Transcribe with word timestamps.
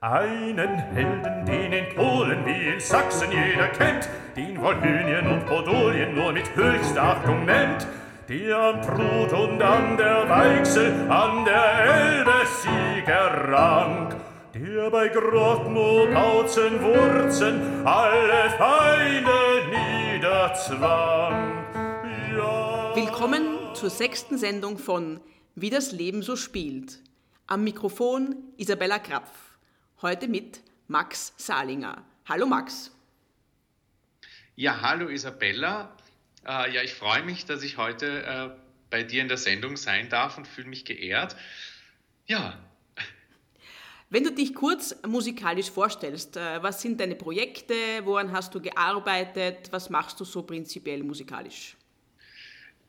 Einen 0.00 0.78
Helden, 0.94 1.44
den 1.44 1.72
in 1.72 1.96
Polen 1.96 2.46
wie 2.46 2.72
in 2.72 2.78
Sachsen 2.78 3.32
jeder 3.32 3.66
kennt, 3.66 4.08
den 4.36 4.60
Wolhynien 4.60 5.26
und 5.26 5.44
Podolien 5.44 6.14
nur 6.14 6.30
mit 6.30 6.54
höchster 6.54 7.02
Achtung 7.02 7.44
nennt, 7.44 7.84
der 8.28 8.56
am 8.58 8.80
Prut 8.80 9.32
und 9.32 9.60
an 9.60 9.96
der 9.96 10.28
Weichsel, 10.28 11.10
an 11.10 11.44
der 11.44 11.80
Elbe 11.80 12.46
Sieger 12.46 13.48
rank, 13.50 14.14
der 14.54 14.88
bei 14.88 15.08
Grotno, 15.08 16.06
Bautzen, 16.14 16.80
Wurzen 16.80 17.84
alle 17.84 18.50
Feinde 18.56 19.66
niederzwang. 20.14 21.64
Ja. 22.36 22.92
Willkommen 22.94 23.58
zur 23.74 23.90
sechsten 23.90 24.38
Sendung 24.38 24.78
von 24.78 25.18
Wie 25.56 25.70
das 25.70 25.90
Leben 25.90 26.22
so 26.22 26.36
spielt. 26.36 27.00
Am 27.48 27.64
Mikrofon 27.64 28.36
Isabella 28.58 29.00
Krapf. 29.00 29.47
Heute 30.00 30.28
mit 30.28 30.60
Max 30.86 31.32
Salinger. 31.38 32.04
Hallo 32.28 32.46
Max. 32.46 32.92
Ja, 34.54 34.80
hallo 34.80 35.08
Isabella. 35.08 35.92
Äh, 36.46 36.72
ja, 36.72 36.82
ich 36.84 36.94
freue 36.94 37.24
mich, 37.24 37.46
dass 37.46 37.64
ich 37.64 37.78
heute 37.78 38.22
äh, 38.22 38.50
bei 38.90 39.02
dir 39.02 39.22
in 39.22 39.26
der 39.26 39.38
Sendung 39.38 39.76
sein 39.76 40.08
darf 40.08 40.38
und 40.38 40.46
fühle 40.46 40.68
mich 40.68 40.84
geehrt. 40.84 41.34
Ja. 42.26 42.60
Wenn 44.08 44.22
du 44.22 44.30
dich 44.30 44.54
kurz 44.54 44.94
musikalisch 45.04 45.72
vorstellst, 45.72 46.36
äh, 46.36 46.62
was 46.62 46.80
sind 46.80 47.00
deine 47.00 47.16
Projekte, 47.16 47.74
woran 48.04 48.30
hast 48.30 48.54
du 48.54 48.60
gearbeitet, 48.60 49.72
was 49.72 49.90
machst 49.90 50.20
du 50.20 50.24
so 50.24 50.44
prinzipiell 50.44 51.02
musikalisch? 51.02 51.76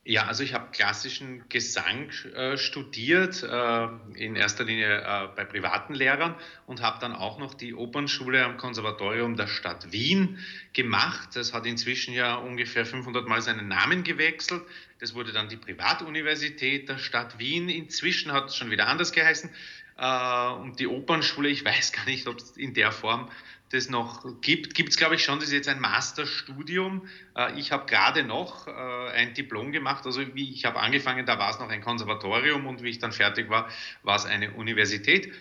Ja, 0.06 0.26
also 0.26 0.44
ich 0.44 0.54
habe 0.54 0.72
klassischen 0.72 1.48
Gesang 1.50 2.10
äh, 2.34 2.58
studiert, 2.58 3.44
äh, 3.44 3.88
in 4.16 4.36
erster 4.36 4.64
Linie 4.64 5.02
äh, 5.02 5.28
bei 5.36 5.44
privaten 5.44 5.94
Lehrern 5.94 6.36
und 6.66 6.82
habe 6.82 7.00
dann 7.00 7.14
auch 7.14 7.38
noch 7.38 7.54
die 7.54 7.76
Opernschule 7.76 8.44
am 8.46 8.58
Konservatorium 8.58 9.36
der 9.36 9.48
Stadt 9.48 9.92
Wien 9.92 10.40
gemacht. 10.74 11.36
Das 11.36 11.54
hat 11.54 11.66
inzwischen 11.66 12.14
ja 12.14 12.36
ungefähr 12.36 12.86
500 12.86 13.28
Mal 13.28 13.42
seinen 13.42 13.68
Namen 13.68 14.04
gewechselt. 14.04 14.64
Das 15.00 15.14
wurde 15.16 15.34
dann 15.34 15.50
die 15.50 15.58
Privatuniversität 15.58 16.88
der 16.88 16.98
Stadt 16.98 17.38
Wien. 17.38 17.68
Inzwischen 17.68 18.32
hat 18.32 18.48
es 18.48 18.56
schon 18.56 18.72
wieder 18.72 18.88
anders 18.88 19.12
geheißen. 19.12 19.50
Äh, 19.98 20.50
und 20.54 20.80
die 20.80 20.88
Opernschule, 20.88 21.50
ich 21.50 21.66
weiß 21.66 21.92
gar 21.92 22.06
nicht, 22.06 22.26
ob 22.28 22.38
es 22.38 22.56
in 22.56 22.74
der 22.74 22.94
Form 22.94 23.30
das 23.70 23.90
noch 23.90 24.42
gibt. 24.42 24.74
Gibt 24.74 24.90
es, 24.90 24.98
glaube 24.98 25.16
ich, 25.16 25.24
schon, 25.24 25.40
das 25.40 25.50
ist 25.50 25.54
jetzt 25.54 25.70
ein 25.70 25.80
Masterstudium. 25.80 27.08
Äh, 27.36 27.60
ich 27.60 27.72
habe 27.72 27.86
gerade 27.86 28.24
noch 28.24 28.68
äh, 28.68 28.72
ein 28.72 29.34
Diplom 29.34 29.72
gemacht, 29.72 30.06
also 30.06 30.22
wie 30.34 30.52
ich 30.52 30.66
habe 30.66 30.80
angefangen, 30.80 31.26
da 31.26 31.38
war 31.38 31.52
es 31.52 31.60
noch 31.60 31.70
ein 31.70 31.82
Konservatorium 31.82 32.66
und 32.66 32.84
wie 32.84 32.90
ich 32.90 33.00
dann 33.00 33.12
fertig 33.12 33.50
war, 33.50 33.70
war 34.02 34.16
es 34.16 34.26
eine 34.26 34.52
Universität. 34.52 35.32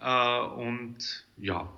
Äh, 0.00 0.38
und 0.40 1.26
ja, 1.36 1.72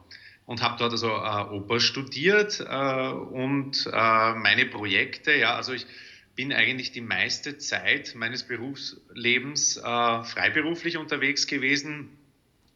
und 0.46 0.62
habe 0.62 0.76
dort 0.78 0.92
also 0.92 1.14
Oper 1.14 1.78
studiert 1.78 2.58
und 2.58 3.86
meine 3.86 4.66
Projekte, 4.66 5.32
ja, 5.32 5.54
also 5.54 5.72
ich 5.72 5.86
bin 6.34 6.52
eigentlich 6.52 6.90
die 6.90 7.02
meiste 7.02 7.56
Zeit 7.58 8.16
meines 8.16 8.42
Berufslebens 8.42 9.74
freiberuflich 9.74 10.96
unterwegs 10.96 11.46
gewesen. 11.46 12.18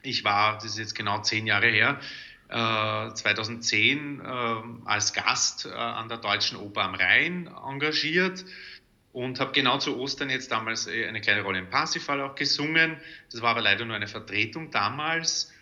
Ich 0.03 0.23
war, 0.23 0.55
das 0.55 0.67
ist 0.67 0.79
jetzt 0.79 0.95
genau 0.95 1.23
zehn 1.23 1.49
Jahre 1.49 1.67
her, 1.67 1.99
2010 2.49 4.21
äh, 4.21 4.25
äh, 4.25 4.63
als 4.85 5.13
Gast 5.13 5.67
äh, 5.67 5.71
an 5.71 6.09
der 6.09 6.19
Deutschen 6.19 6.59
Oper 6.59 6.83
am 6.83 6.95
Rhein 6.95 7.49
engagiert 7.49 8.45
und 9.13 9.41
habe 9.41 9.53
genau 9.53 9.79
zu 9.79 9.97
Ostern 9.97 10.29
jetzt 10.29 10.51
damals 10.51 10.89
eine 10.89 11.21
kleine 11.21 11.43
Rolle 11.43 11.61
im 11.61 11.71
Parsifal 11.71 12.21
auch 12.21 12.35
gesungen. 12.35 12.97
Das 13.31 13.43
war 13.43 13.51
aber 13.51 13.61
leider 13.61 13.85
nur 13.85 13.95
eine 13.95 14.09
Vertretung 14.09 14.71
damals 14.71 15.53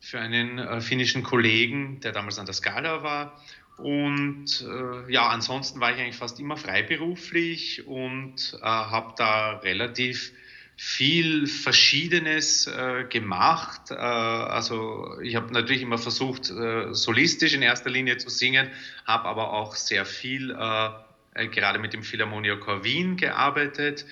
für 0.00 0.20
einen 0.20 0.82
finnischen 0.82 1.22
Kollegen, 1.22 2.00
der 2.00 2.12
damals 2.12 2.38
an 2.38 2.44
der 2.46 2.54
Skala 2.54 3.02
war. 3.02 3.40
Und 3.78 4.66
äh, 4.68 5.12
ja, 5.12 5.28
ansonsten 5.28 5.80
war 5.80 5.92
ich 5.92 6.00
eigentlich 6.00 6.16
fast 6.16 6.38
immer 6.40 6.56
freiberuflich 6.56 7.86
und 7.86 8.58
äh, 8.60 8.64
habe 8.64 9.14
da 9.16 9.58
relativ 9.58 10.32
viel 10.80 11.48
Verschiedenes 11.48 12.68
äh, 12.68 13.04
gemacht. 13.08 13.90
Äh, 13.90 13.94
also 13.94 15.18
ich 15.20 15.34
habe 15.34 15.52
natürlich 15.52 15.82
immer 15.82 15.98
versucht, 15.98 16.50
äh, 16.50 16.94
solistisch 16.94 17.52
in 17.52 17.62
erster 17.62 17.90
Linie 17.90 18.16
zu 18.18 18.30
singen, 18.30 18.70
habe 19.04 19.24
aber 19.24 19.52
auch 19.52 19.74
sehr 19.74 20.06
viel 20.06 20.52
äh, 20.52 20.90
äh, 21.34 21.48
gerade 21.48 21.80
mit 21.80 21.94
dem 21.94 22.04
Philharmoniker 22.04 22.84
Wien 22.84 23.16
gearbeitet 23.16 24.06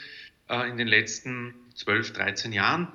äh, 0.48 0.68
in 0.68 0.76
den 0.76 0.88
letzten 0.88 1.54
12, 1.76 2.12
13 2.14 2.52
Jahren 2.52 2.88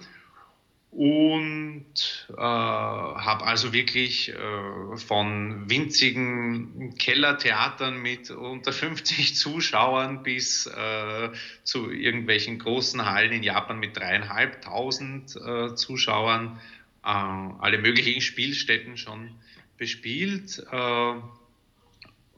und 0.91 1.85
äh, 2.29 2.41
habe 2.41 3.45
also 3.45 3.71
wirklich 3.71 4.29
äh, 4.29 4.97
von 4.97 5.69
winzigen 5.69 6.95
Kellertheatern 6.97 8.01
mit 8.01 8.29
unter 8.29 8.73
50 8.73 9.35
Zuschauern 9.37 10.21
bis 10.21 10.65
äh, 10.65 11.29
zu 11.63 11.89
irgendwelchen 11.89 12.59
großen 12.59 13.05
Hallen 13.05 13.31
in 13.31 13.41
Japan 13.41 13.79
mit 13.79 13.95
dreieinhalbtausend 13.95 15.37
äh, 15.37 15.75
Zuschauern 15.75 16.59
äh, 17.05 17.07
alle 17.07 17.77
möglichen 17.77 18.19
Spielstätten 18.19 18.97
schon 18.97 19.31
bespielt 19.77 20.61
äh, 20.71 21.13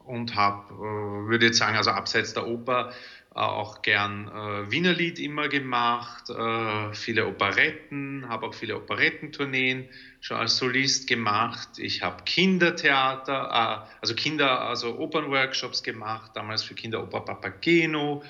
und 0.05 0.35
habe, 0.35 1.27
würde 1.27 1.47
jetzt 1.47 1.57
sagen, 1.57 1.77
also 1.77 1.91
abseits 1.91 2.33
der 2.33 2.45
Oper 2.45 2.91
äh, 2.91 2.93
auch 3.33 3.81
gern 3.81 4.27
äh, 4.27 4.71
Wienerlied 4.71 5.17
immer 5.17 5.47
gemacht, 5.47 6.29
äh, 6.29 6.93
viele 6.93 7.27
Operetten, 7.27 8.29
habe 8.29 8.47
auch 8.47 8.53
viele 8.53 8.77
Operettentourneen 8.77 9.89
schon 10.21 10.37
als 10.37 10.57
Solist 10.57 11.07
gemacht. 11.07 11.69
Ich 11.77 12.03
habe 12.03 12.23
Kindertheater, 12.23 13.85
äh, 13.85 13.95
also 14.01 14.13
Kinder, 14.13 14.61
also 14.61 14.99
Opernworkshops 14.99 15.81
gemacht, 15.81 16.31
damals 16.35 16.63
für 16.63 16.75
Kinderoper 16.75 17.21
Papageno, 17.21 18.23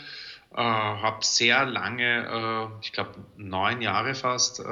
äh, 0.54 0.62
habe 0.62 1.26
sehr 1.26 1.66
lange, 1.66 2.70
äh, 2.72 2.86
ich 2.86 2.92
glaube 2.92 3.16
neun 3.38 3.82
Jahre 3.82 4.14
fast, 4.14 4.60
äh, 4.60 4.64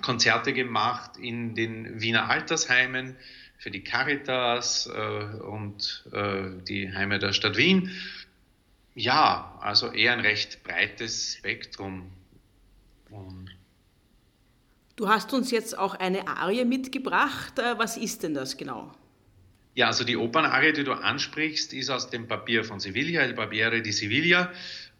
Konzerte 0.00 0.52
gemacht 0.52 1.12
in 1.16 1.54
den 1.54 2.00
Wiener 2.00 2.28
Altersheimen 2.28 3.16
für 3.58 3.70
die 3.70 3.84
Caritas 3.84 4.88
und 4.88 6.04
die 6.12 6.92
Heime 6.92 7.20
der 7.20 7.32
Stadt 7.32 7.56
Wien 7.56 7.88
ja, 8.94 9.58
also 9.60 9.90
eher 9.90 10.12
ein 10.12 10.20
recht 10.20 10.62
breites 10.62 11.36
Spektrum. 11.36 12.10
Und 13.10 13.50
du 14.96 15.08
hast 15.08 15.32
uns 15.32 15.50
jetzt 15.50 15.76
auch 15.76 15.94
eine 15.94 16.28
Arie 16.28 16.64
mitgebracht. 16.64 17.58
Äh, 17.58 17.78
was 17.78 17.96
ist 17.96 18.22
denn 18.22 18.34
das 18.34 18.56
genau? 18.56 18.92
Ja, 19.74 19.86
also 19.86 20.04
die 20.04 20.16
Opernarie, 20.16 20.72
die 20.72 20.84
du 20.84 20.92
ansprichst, 20.92 21.72
ist 21.72 21.88
aus 21.88 22.10
dem 22.10 22.28
Papier 22.28 22.64
von 22.64 22.78
Sevilla, 22.78 23.22
El 23.22 23.32
Barbiere 23.32 23.80
di 23.80 23.92
Sevilla. 23.92 24.52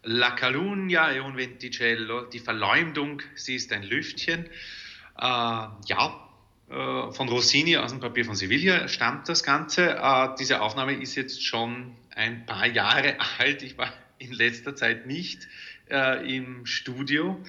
La 0.05 0.31
Calunnia 0.31 1.11
e 1.13 1.19
un 1.19 1.37
venticello, 1.37 2.25
die 2.25 2.39
Verleumdung, 2.39 3.21
sie 3.35 3.55
ist 3.55 3.71
ein 3.71 3.83
Lüftchen. 3.83 4.45
Äh, 5.17 5.21
ja, 5.21 6.22
von 7.11 7.29
Rossini 7.29 7.77
aus 7.77 7.91
dem 7.91 7.99
Papier 7.99 8.25
von 8.25 8.35
Sevilla 8.35 8.87
stammt 8.87 9.29
das 9.29 9.43
Ganze. 9.43 9.95
Äh, 9.97 10.29
diese 10.39 10.61
Aufnahme 10.61 10.93
ist 10.93 11.15
jetzt 11.15 11.45
schon 11.45 11.95
ein 12.15 12.45
paar 12.45 12.67
Jahre 12.67 13.17
alt. 13.39 13.63
Ich 13.63 13.77
war 13.77 13.93
in 14.17 14.31
letzter 14.31 14.75
Zeit 14.75 15.05
nicht 15.05 15.47
äh, 15.89 16.35
im 16.35 16.65
Studio, 16.65 17.41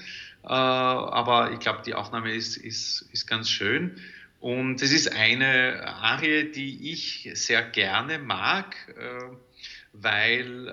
äh, 0.43 0.49
aber 0.49 1.53
ich 1.53 1.61
glaube, 1.61 1.83
die 1.87 1.95
Aufnahme 1.95 2.35
ist, 2.35 2.57
ist, 2.57 3.09
ist 3.13 3.27
ganz 3.27 3.49
schön. 3.49 4.01
Und 4.41 4.83
es 4.83 4.93
ist 4.93 5.11
eine 5.13 5.87
Arie, 5.87 6.51
die 6.51 6.93
ich 6.93 7.31
sehr 7.33 7.63
gerne 7.63 8.19
mag, 8.19 8.77
äh, 8.89 9.37
weil 9.95 10.69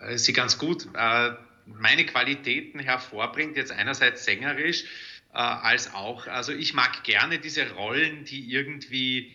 äh, 0.00 0.16
sie 0.18 0.32
ganz 0.32 0.58
gut 0.58 0.88
äh, 0.94 1.30
meine 1.66 2.04
Qualitäten 2.04 2.80
hervorbringt, 2.80 3.56
jetzt 3.56 3.70
einerseits 3.70 4.24
sängerisch, 4.24 4.84
äh, 5.32 5.38
als 5.38 5.94
auch, 5.94 6.26
also 6.26 6.52
ich 6.52 6.74
mag 6.74 7.04
gerne 7.04 7.38
diese 7.38 7.70
Rollen, 7.72 8.24
die 8.24 8.50
irgendwie 8.50 9.34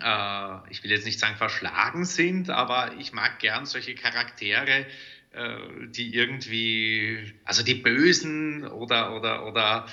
äh, 0.00 0.70
ich 0.70 0.82
will 0.82 0.90
jetzt 0.90 1.04
nicht 1.04 1.18
sagen 1.18 1.36
verschlagen 1.36 2.04
sind, 2.04 2.50
aber 2.50 2.94
ich 2.98 3.12
mag 3.12 3.38
gern 3.38 3.66
solche 3.66 3.94
Charaktere, 3.94 4.86
äh, 5.32 5.56
die 5.88 6.14
irgendwie, 6.14 7.32
also 7.44 7.62
die 7.62 7.74
Bösen 7.74 8.66
oder, 8.66 9.14
oder, 9.16 9.46
oder, 9.46 9.86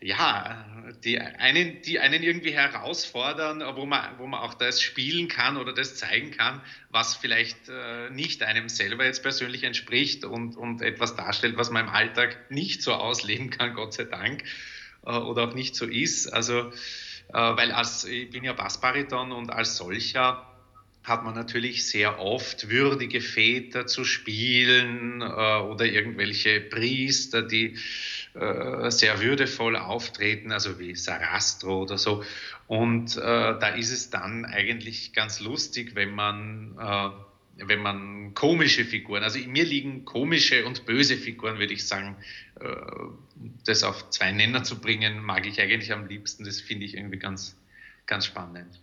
ja, 0.00 0.92
die 1.02 1.18
einen, 1.18 1.80
die 1.82 1.98
einen 1.98 2.22
irgendwie 2.22 2.52
herausfordern, 2.52 3.62
wo 3.76 3.86
man, 3.86 4.18
wo 4.18 4.26
man 4.26 4.40
auch 4.40 4.52
das 4.52 4.82
spielen 4.82 5.28
kann 5.28 5.56
oder 5.56 5.72
das 5.72 5.96
zeigen 5.96 6.30
kann, 6.30 6.60
was 6.90 7.16
vielleicht 7.16 7.68
äh, 7.68 8.10
nicht 8.10 8.42
einem 8.42 8.68
selber 8.68 9.06
jetzt 9.06 9.22
persönlich 9.22 9.62
entspricht 9.62 10.24
und, 10.24 10.56
und 10.56 10.82
etwas 10.82 11.16
darstellt, 11.16 11.56
was 11.56 11.70
man 11.70 11.86
im 11.86 11.92
Alltag 11.92 12.50
nicht 12.50 12.82
so 12.82 12.92
ausleben 12.92 13.48
kann, 13.50 13.74
Gott 13.74 13.94
sei 13.94 14.04
Dank, 14.04 14.44
oder 15.10 15.48
auch 15.48 15.54
nicht 15.54 15.76
so 15.76 15.86
ist. 15.86 16.32
Also 16.32 16.70
äh, 17.28 17.56
weil 17.56 17.72
als, 17.72 18.04
ich 18.04 18.30
bin 18.30 18.44
ja 18.44 18.52
Bassbariton 18.52 19.32
und 19.32 19.50
als 19.50 19.76
solcher 19.76 20.46
hat 21.02 21.22
man 21.22 21.34
natürlich 21.34 21.86
sehr 21.86 22.18
oft 22.18 22.70
würdige 22.70 23.20
Väter 23.20 23.86
zu 23.86 24.04
spielen 24.04 25.20
äh, 25.20 25.24
oder 25.24 25.84
irgendwelche 25.84 26.60
Priester, 26.60 27.42
die 27.42 27.76
äh, 28.32 28.90
sehr 28.90 29.20
würdevoll 29.20 29.76
auftreten, 29.76 30.50
also 30.50 30.78
wie 30.78 30.94
Sarastro 30.94 31.82
oder 31.82 31.98
so. 31.98 32.24
Und 32.66 33.16
äh, 33.18 33.20
da 33.20 33.68
ist 33.68 33.92
es 33.92 34.08
dann 34.08 34.46
eigentlich 34.46 35.12
ganz 35.12 35.40
lustig, 35.40 35.94
wenn 35.94 36.14
man 36.14 36.78
äh, 36.80 37.10
wenn 37.56 37.80
man 37.80 38.34
komische 38.34 38.84
Figuren, 38.84 39.22
also 39.22 39.38
mir 39.38 39.64
liegen 39.64 40.04
komische 40.04 40.66
und 40.66 40.86
böse 40.86 41.16
Figuren, 41.16 41.58
würde 41.58 41.72
ich 41.72 41.86
sagen, 41.86 42.16
äh, 42.60 42.66
das 43.64 43.82
auf 43.82 44.10
zwei 44.10 44.32
Nenner 44.32 44.64
zu 44.64 44.80
bringen, 44.80 45.22
mag 45.22 45.46
ich 45.46 45.60
eigentlich 45.60 45.92
am 45.92 46.06
liebsten. 46.06 46.44
Das 46.44 46.60
finde 46.60 46.86
ich 46.86 46.96
irgendwie 46.96 47.18
ganz, 47.18 47.56
ganz 48.06 48.26
spannend. 48.26 48.80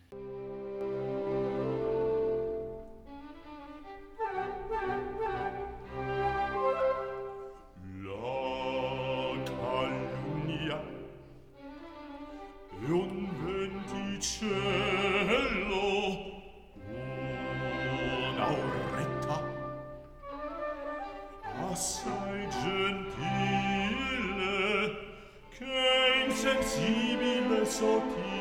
so. 27.81 28.40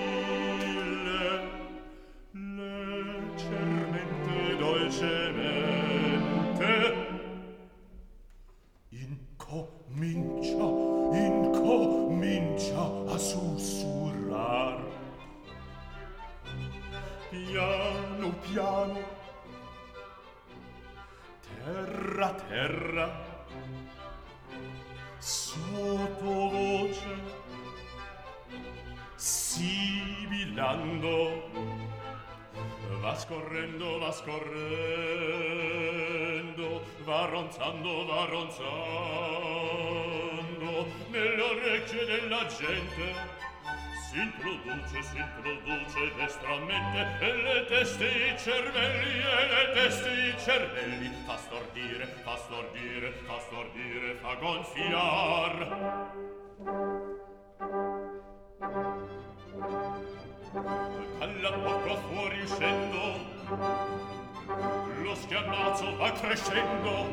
sibilando 29.71 31.15
va 33.01 33.15
scorrendo 33.15 33.99
va 33.99 34.11
scorrendo 34.13 34.51
va 37.05 37.25
ronzando 37.27 38.07
va 38.07 38.25
ronzando 38.25 38.69
nell'orecchio 41.11 42.05
della 42.05 42.45
gente 42.47 43.39
s'introduce, 44.11 45.03
s'introduce 45.03 46.13
destramente 46.17 47.25
e 47.25 47.33
le 47.33 47.65
teste 47.67 48.07
i 48.07 48.37
cervelli, 48.37 49.21
e 49.21 49.47
le 49.47 49.71
teste 49.73 50.11
i 50.11 50.35
cervelli 50.37 51.11
fa 51.25 51.37
stordire, 51.37 52.07
fa 52.25 52.37
stordire, 52.37 53.13
fa 53.25 53.39
stordire, 53.39 54.15
fa 54.17 54.35
gonfiar. 54.35 55.69
Dalla 59.61 61.53
porta 61.53 61.95
fuori 62.09 62.41
uscendo, 62.41 62.99
lo 65.03 65.15
schiamazzo 65.15 65.97
va 65.97 66.11
crescendo, 66.13 67.07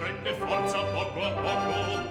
Rende 0.00 0.32
forza 0.34 0.78
poco 0.82 1.22
a 1.22 1.30
poco, 1.30 2.02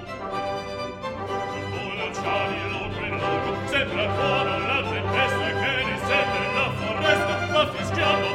vola 1.69 2.09
già 2.11 2.47
di 2.47 2.69
loco 2.71 2.99
in 3.03 3.17
loco, 3.17 3.67
sembra 3.67 4.09
fuori 4.13 4.65
la 4.67 4.81
tempesta 4.89 5.47
che 5.59 5.83
risente 5.83 6.39
la 6.55 6.71
foresta, 6.79 7.33
ma 7.51 7.67
fischiamo 7.73 8.34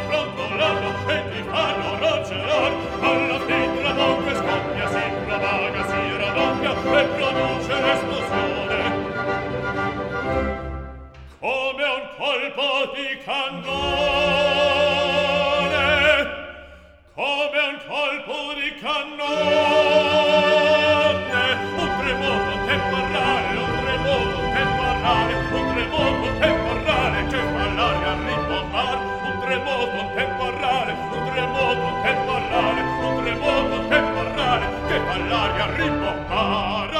tremoto 31.33 31.89
parlare 32.27 32.81
un 32.81 33.23
tremoto 33.23 33.77
parlare 33.89 34.67
che 34.89 34.99
fa 34.99 35.17
l'aria 35.17 35.67
rimbombare. 35.77 36.99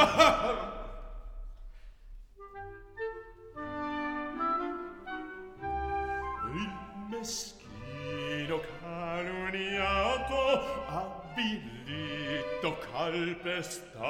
Il 6.53 6.71
meschino 7.09 8.57
calunniato, 8.81 10.39
avvilito, 10.87 12.69
calpestato, 12.93 14.01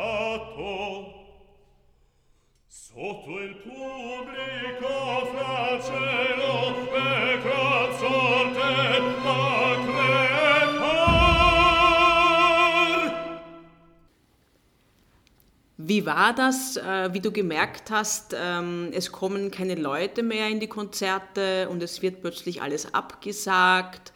Wie 15.76 16.06
war 16.06 16.32
das, 16.32 16.76
äh, 16.76 17.12
wie 17.12 17.18
du 17.18 17.32
gemerkt 17.32 17.90
hast, 17.90 18.36
ähm, 18.38 18.90
es 18.92 19.10
kommen 19.10 19.50
keine 19.50 19.74
Leute 19.74 20.22
mehr 20.22 20.48
in 20.48 20.60
die 20.60 20.68
Konzerte 20.68 21.68
und 21.68 21.82
es 21.82 22.02
wird 22.02 22.20
plötzlich 22.20 22.62
alles 22.62 22.94
abgesagt 22.94 24.12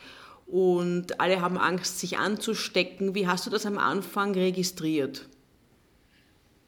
und 0.47 1.19
alle 1.19 1.41
haben 1.41 1.59
Angst, 1.59 1.99
sich 1.99 2.19
anzustecken. 2.19 3.17
Wie 3.17 3.27
hast 3.27 3.47
du 3.47 3.51
das 3.51 3.67
am 3.67 3.79
Anfang 3.79 4.35
registriert? 4.35 5.27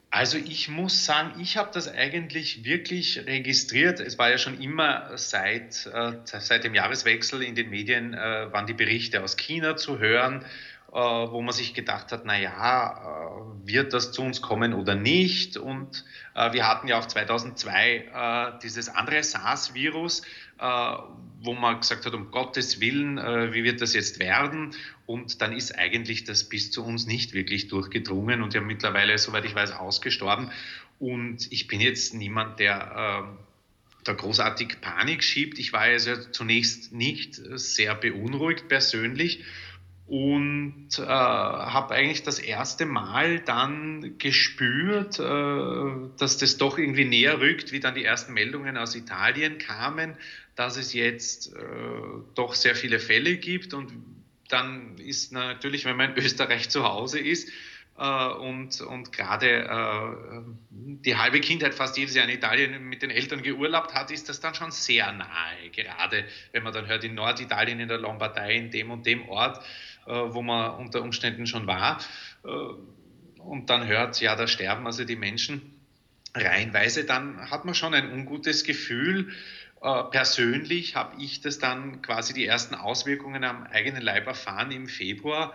Also 0.09 0.37
ich 0.37 0.69
muss 0.69 1.05
sagen, 1.05 1.39
ich 1.41 1.57
habe 1.57 1.69
das 1.73 1.93
eigentlich 1.93 2.63
wirklich 2.63 3.25
registriert. 3.25 3.99
Es 3.99 4.17
war 4.17 4.29
ja 4.29 4.37
schon 4.37 4.59
immer 4.61 5.17
seit, 5.17 5.85
äh, 5.85 6.13
seit 6.23 6.63
dem 6.63 6.73
Jahreswechsel 6.73 7.43
in 7.43 7.55
den 7.55 7.69
Medien, 7.69 8.13
äh, 8.13 8.51
waren 8.51 8.65
die 8.67 8.73
Berichte 8.73 9.21
aus 9.21 9.35
China 9.35 9.75
zu 9.75 9.99
hören 9.99 10.45
äh, 10.89 10.95
wo 10.95 11.41
man 11.41 11.53
sich 11.53 11.73
gedacht 11.73 12.13
hat, 12.13 12.23
naja, 12.23 13.43
wird 13.65 13.91
das 13.91 14.13
zu 14.13 14.21
uns 14.21 14.41
kommen 14.41 14.73
oder 14.73 14.95
nicht? 14.95 15.57
Und 15.57 16.05
wir 16.33 16.65
hatten 16.65 16.87
ja 16.87 16.97
auch 16.97 17.05
2002 17.05 18.59
dieses 18.63 18.87
andere 18.87 19.21
SARS-Virus, 19.21 20.21
wo 20.59 21.53
man 21.53 21.79
gesagt 21.79 22.05
hat, 22.05 22.13
um 22.13 22.31
Gottes 22.31 22.79
Willen, 22.81 23.17
wie 23.53 23.63
wird 23.63 23.81
das 23.81 23.93
jetzt 23.93 24.19
werden? 24.19 24.73
Und 25.05 25.41
dann 25.41 25.53
ist 25.53 25.77
eigentlich 25.77 26.23
das 26.23 26.43
bis 26.49 26.71
zu 26.71 26.83
uns 26.83 27.05
nicht 27.05 27.33
wirklich 27.33 27.67
durchgedrungen 27.67 28.41
und 28.41 28.53
ja 28.53 28.61
mittlerweile, 28.61 29.17
soweit 29.17 29.45
ich 29.45 29.55
weiß, 29.55 29.71
ausgestorben. 29.71 30.51
Und 30.99 31.51
ich 31.51 31.67
bin 31.67 31.79
jetzt 31.79 32.13
niemand, 32.13 32.59
der 32.59 33.37
da 34.03 34.13
großartig 34.13 34.81
Panik 34.81 35.23
schiebt. 35.23 35.59
Ich 35.59 35.73
war 35.73 35.81
also 35.81 36.15
zunächst 36.31 36.91
nicht 36.93 37.35
sehr 37.35 37.93
beunruhigt 37.93 38.67
persönlich 38.67 39.43
und 40.07 40.87
äh, 40.97 41.03
habe 41.03 41.93
eigentlich 41.93 42.23
das 42.23 42.39
erste 42.39 42.85
Mal 42.85 43.39
dann 43.39 44.17
gespürt, 44.17 45.19
äh, 45.19 46.09
dass 46.17 46.37
das 46.37 46.57
doch 46.57 46.77
irgendwie 46.77 47.05
näher 47.05 47.41
rückt, 47.41 47.73
wie 47.73 47.81
dann 47.81 47.93
die 47.93 48.05
ersten 48.05 48.33
Meldungen 48.33 48.77
aus 48.77 48.95
Italien 48.95 49.57
kamen, 49.57 50.15
dass 50.55 50.77
es 50.77 50.93
jetzt 50.93 51.53
äh, 51.53 51.59
doch 52.35 52.55
sehr 52.55 52.75
viele 52.75 52.99
Fälle 52.99 53.35
gibt 53.37 53.73
und 53.73 53.91
dann 54.47 54.97
ist 54.97 55.33
natürlich, 55.33 55.83
wenn 55.83 55.97
man 55.97 56.15
in 56.15 56.23
Österreich 56.23 56.69
zu 56.69 56.83
Hause 56.83 57.19
ist, 57.19 57.51
äh, 57.97 58.27
und, 58.27 58.79
und 58.81 59.11
gerade 59.11 59.63
äh, 59.63 60.41
die 60.69 61.15
halbe 61.17 61.41
Kindheit 61.41 61.73
fast 61.73 61.97
jedes 61.97 62.15
Jahr 62.15 62.25
in 62.25 62.35
Italien 62.35 62.87
mit 62.87 63.01
den 63.01 63.09
Eltern 63.09 63.41
geurlaubt 63.41 63.93
hat, 63.93 64.11
ist 64.11 64.29
das 64.29 64.39
dann 64.39 64.53
schon 64.53 64.71
sehr 64.71 65.11
nahe. 65.11 65.69
Gerade 65.71 66.25
wenn 66.51 66.63
man 66.63 66.73
dann 66.73 66.87
hört, 66.87 67.03
in 67.03 67.15
Norditalien, 67.15 67.79
in 67.79 67.87
der 67.87 67.97
Lombardei, 67.97 68.55
in 68.55 68.69
dem 68.69 68.91
und 68.91 69.05
dem 69.05 69.27
Ort, 69.27 69.65
wo 70.11 70.41
man 70.41 70.75
unter 70.75 71.01
Umständen 71.01 71.47
schon 71.47 71.67
war. 71.67 71.99
Äh, 72.43 72.49
und 73.41 73.69
dann 73.69 73.87
hört, 73.87 74.19
ja, 74.19 74.35
da 74.35 74.47
sterben 74.47 74.85
also 74.85 75.05
die 75.05 75.15
Menschen 75.15 75.73
reihenweise, 76.33 77.05
dann 77.05 77.49
hat 77.49 77.65
man 77.65 77.75
schon 77.75 77.93
ein 77.93 78.11
ungutes 78.11 78.63
Gefühl. 78.63 79.31
Äh, 79.79 80.03
persönlich 80.05 80.95
habe 80.95 81.21
ich 81.21 81.41
das 81.41 81.59
dann 81.59 82.01
quasi 82.01 82.33
die 82.33 82.45
ersten 82.45 82.73
Auswirkungen 82.73 83.43
am 83.43 83.63
eigenen 83.63 84.01
Leib 84.01 84.25
erfahren 84.25 84.71
im 84.71 84.87
Februar. 84.87 85.53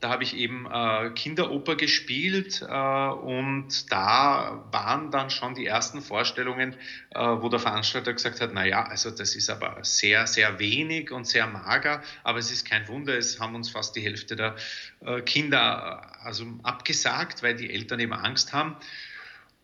Da 0.00 0.10
habe 0.10 0.22
ich 0.22 0.36
eben 0.36 0.66
äh, 0.70 1.10
Kinderoper 1.10 1.74
gespielt 1.74 2.62
äh, 2.62 2.66
und 2.66 3.90
da 3.90 4.64
waren 4.70 5.10
dann 5.10 5.30
schon 5.30 5.54
die 5.54 5.66
ersten 5.66 6.00
Vorstellungen, 6.00 6.74
äh, 7.10 7.18
wo 7.18 7.48
der 7.48 7.58
Veranstalter 7.58 8.12
gesagt 8.12 8.40
hat, 8.40 8.52
naja, 8.52 8.84
also 8.84 9.10
das 9.10 9.34
ist 9.34 9.50
aber 9.50 9.78
sehr, 9.82 10.28
sehr 10.28 10.60
wenig 10.60 11.10
und 11.10 11.26
sehr 11.26 11.46
mager, 11.48 12.02
aber 12.22 12.38
es 12.38 12.52
ist 12.52 12.68
kein 12.68 12.86
Wunder, 12.86 13.16
es 13.16 13.40
haben 13.40 13.56
uns 13.56 13.70
fast 13.70 13.96
die 13.96 14.02
Hälfte 14.02 14.36
der 14.36 14.54
äh, 15.00 15.22
Kinder 15.22 16.06
also 16.22 16.46
abgesagt, 16.62 17.42
weil 17.42 17.56
die 17.56 17.70
Eltern 17.70 17.98
eben 17.98 18.12
Angst 18.12 18.52
haben. 18.52 18.76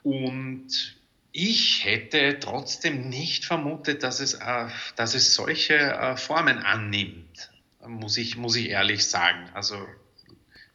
Und 0.02 0.97
ich 1.33 1.85
hätte 1.85 2.39
trotzdem 2.41 3.09
nicht 3.09 3.45
vermutet, 3.45 4.03
dass 4.03 4.21
es, 4.21 4.35
äh, 4.35 4.69
dass 4.97 5.15
es 5.15 5.35
solche 5.35 5.75
äh, 5.75 6.17
Formen 6.17 6.59
annimmt, 6.59 7.51
muss 7.87 8.19
ich, 8.19 8.37
muss 8.37 8.57
ich 8.57 8.69
ehrlich 8.69 9.07
sagen. 9.07 9.49
Also 9.55 9.87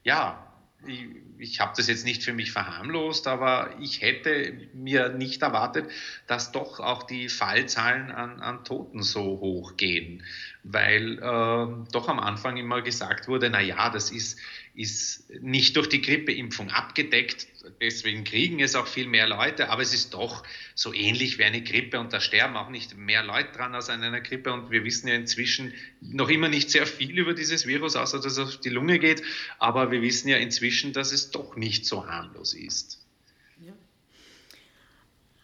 ja, 0.04 0.44
ich, 0.86 1.06
ich 1.38 1.60
habe 1.60 1.74
das 1.78 1.88
jetzt 1.88 2.06
nicht 2.06 2.24
für 2.24 2.34
mich 2.34 2.52
verharmlost, 2.52 3.28
aber 3.28 3.76
ich 3.80 4.02
hätte 4.02 4.70
mir 4.74 5.10
nicht 5.10 5.42
erwartet, 5.42 5.90
dass 6.26 6.52
doch 6.52 6.80
auch 6.80 7.04
die 7.04 7.30
Fallzahlen 7.30 8.12
an, 8.12 8.42
an 8.42 8.64
Toten 8.64 9.04
so 9.04 9.40
hoch 9.40 9.78
gehen, 9.78 10.24
weil 10.70 11.18
äh, 11.20 11.92
doch 11.92 12.08
am 12.08 12.20
Anfang 12.20 12.58
immer 12.58 12.82
gesagt 12.82 13.28
wurde, 13.28 13.50
na 13.50 13.62
ja, 13.62 13.90
das 13.90 14.12
ist 14.12 14.40
ist 14.78 15.32
nicht 15.42 15.76
durch 15.76 15.90
die 15.90 16.02
Grippeimpfung 16.04 16.70
abgedeckt, 16.70 17.48
deswegen 17.82 18.24
kriegen 18.24 18.60
es 18.60 18.76
auch 18.76 18.86
viel 18.86 19.08
mehr 19.08 19.28
Leute, 19.28 19.70
aber 19.70 19.82
es 19.82 19.92
ist 19.92 20.14
doch 20.14 20.44
so 20.76 20.94
ähnlich 20.94 21.40
wie 21.40 21.46
eine 21.46 21.64
Grippe 21.64 22.00
und 22.00 22.14
da 22.14 22.22
sterben 22.22 22.56
auch 22.56 22.70
nicht 22.70 22.96
mehr 22.96 23.24
Leute 23.24 23.54
dran 23.54 23.74
als 23.74 23.90
an 23.90 24.04
einer 24.04 24.22
Grippe 24.22 24.54
und 24.54 24.70
wir 24.70 24.84
wissen 24.84 25.08
ja 25.08 25.16
inzwischen 25.16 25.74
noch 26.00 26.30
immer 26.30 26.48
nicht 26.48 26.70
sehr 26.70 26.86
viel 26.86 27.18
über 27.18 27.34
dieses 27.34 27.66
Virus, 27.66 27.96
außer 27.96 28.18
dass 28.18 28.34
es 28.34 28.38
auf 28.38 28.58
die 28.58 28.70
Lunge 28.70 29.00
geht, 29.00 29.24
aber 29.58 29.90
wir 29.90 30.04
wissen 30.04 30.30
ja 30.30 30.38
inzwischen, 30.38 30.94
dass 30.94 31.12
es 31.12 31.32
doch 31.32 31.56
nicht 31.56 31.88
so 31.88 32.06
harmlos 32.06 32.54
ist. 32.54 33.04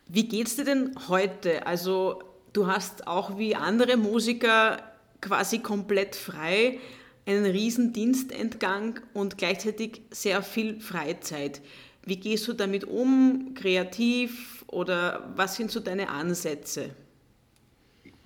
Wie 0.07 0.27
geht 0.27 0.45
es 0.45 0.57
dir 0.57 0.65
denn 0.65 0.95
heute? 1.07 1.65
Also 1.65 2.21
du 2.53 2.67
hast 2.67 3.07
auch 3.07 3.39
wie 3.39 3.55
andere 3.55 3.97
Musiker 3.97 4.92
quasi 5.23 5.59
komplett 5.59 6.15
frei 6.15 6.79
einen 7.25 7.45
riesen 7.45 7.93
Dienstentgang 7.93 8.99
und 9.13 9.37
gleichzeitig 9.37 10.01
sehr 10.11 10.43
viel 10.43 10.81
Freizeit. 10.81 11.61
Wie 12.05 12.17
gehst 12.17 12.47
du 12.49 12.53
damit 12.53 12.83
um, 12.83 13.53
kreativ 13.55 14.65
oder 14.67 15.31
was 15.35 15.55
sind 15.55 15.71
so 15.71 15.79
deine 15.79 16.09
Ansätze? 16.09 16.89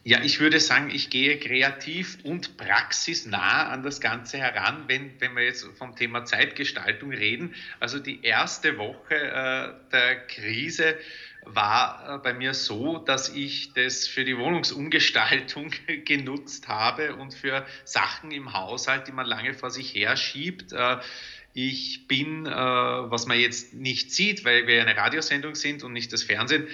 Ja, 0.08 0.22
ich 0.24 0.40
würde 0.40 0.62
sagen, 0.62 0.90
ich 0.90 1.10
gehe 1.10 1.38
kreativ 1.38 2.20
und 2.24 2.56
praxisnah 2.56 3.68
an 3.68 3.84
das 3.84 4.00
Ganze 4.00 4.38
heran, 4.38 4.86
wenn, 4.88 5.12
wenn 5.20 5.36
wir 5.36 5.44
jetzt 5.44 5.68
vom 5.78 5.98
Thema 5.98 6.24
Zeitgestaltung 6.24 7.12
reden. 7.12 7.54
Also 7.82 8.00
die 8.00 8.24
erste 8.24 8.78
Woche 8.78 9.16
äh, 9.16 9.74
der 9.92 10.28
Krise 10.28 10.96
war 11.44 12.16
äh, 12.16 12.18
bei 12.20 12.34
mir 12.34 12.54
so, 12.54 13.00
dass 13.00 13.28
ich 13.28 13.74
das 13.74 14.08
für 14.08 14.24
die 14.24 14.38
Wohnungsumgestaltung 14.38 15.72
genutzt 16.06 16.70
habe 16.70 17.18
und 17.18 17.34
für 17.34 17.66
Sachen 17.84 18.32
im 18.32 18.54
Haushalt, 18.54 19.10
die 19.10 19.12
man 19.12 19.26
lange 19.26 19.54
vor 19.56 19.72
sich 19.72 19.94
her 19.94 20.16
schiebt. 20.16 20.72
Äh, 20.72 21.00
ich 21.58 22.08
bin, 22.08 22.46
äh, 22.46 22.52
was 22.52 23.26
man 23.26 23.40
jetzt 23.40 23.74
nicht 23.74 24.12
sieht, 24.12 24.46
weil 24.46 24.68
wir 24.68 24.82
eine 24.82 24.96
Radiosendung 24.96 25.56
sind 25.56 25.84
und 25.84 25.94
nicht 25.94 26.14
das 26.14 26.24
Fernsehen, 26.24 26.68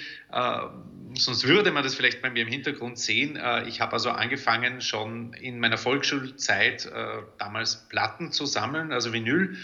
sonst 1.16 1.48
würde 1.48 1.72
man 1.72 1.84
das 1.84 1.96
vielleicht 1.96 2.22
bei 2.22 2.30
mir 2.30 2.42
im 2.42 2.48
Hintergrund 2.48 2.98
sehen. 2.98 3.40
ich 3.68 3.82
habe 3.82 3.94
also 3.94 4.10
angefangen, 4.10 4.82
schon 4.82 5.34
in 5.34 5.60
meiner 5.60 5.78
Volksschulzeit 5.78 6.92
damals 7.38 7.88
Platten 7.88 8.32
zu 8.32 8.48
sammeln, 8.48 8.92
also 8.92 9.14
Vinyl, 9.14 9.56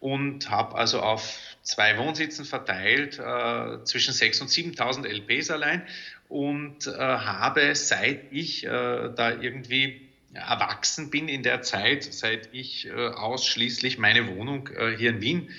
und 0.00 0.50
habe 0.50 0.76
also 0.76 1.00
auf 1.00 1.38
zwei 1.62 1.98
Wohnsitzen 1.98 2.44
verteilt, 2.44 3.18
äh, 3.18 3.82
zwischen 3.84 4.14
6.000 4.14 4.40
und 4.42 4.50
7.000 4.50 5.06
LPs 5.06 5.50
allein 5.50 5.82
und 6.28 6.86
äh, 6.86 6.92
habe, 6.92 7.74
seit 7.74 8.32
ich 8.32 8.64
äh, 8.64 8.68
da 8.68 9.32
irgendwie 9.40 10.05
erwachsen 10.36 11.10
bin 11.10 11.28
in 11.28 11.42
der 11.42 11.62
Zeit, 11.62 12.04
seit 12.04 12.48
ich 12.52 12.86
äh, 12.86 12.92
ausschließlich 12.92 13.98
meine 13.98 14.28
Wohnung 14.28 14.68
äh, 14.68 14.96
hier 14.96 15.10
in 15.10 15.20
Wien 15.20 15.50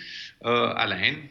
äh, 0.42 0.48
allein, 0.48 1.30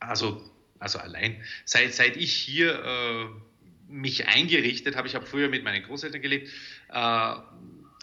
also, 0.00 0.42
also 0.78 0.98
allein, 0.98 1.36
seit, 1.66 1.92
seit 1.92 2.16
ich 2.16 2.32
hier 2.32 3.28
mich 3.88 4.26
eingerichtet 4.26 4.96
habe, 4.96 5.06
ich 5.06 5.14
habe 5.14 5.26
früher 5.26 5.50
mit 5.50 5.64
meinen 5.64 5.82
Großeltern 5.82 6.22
gelebt, 6.22 6.48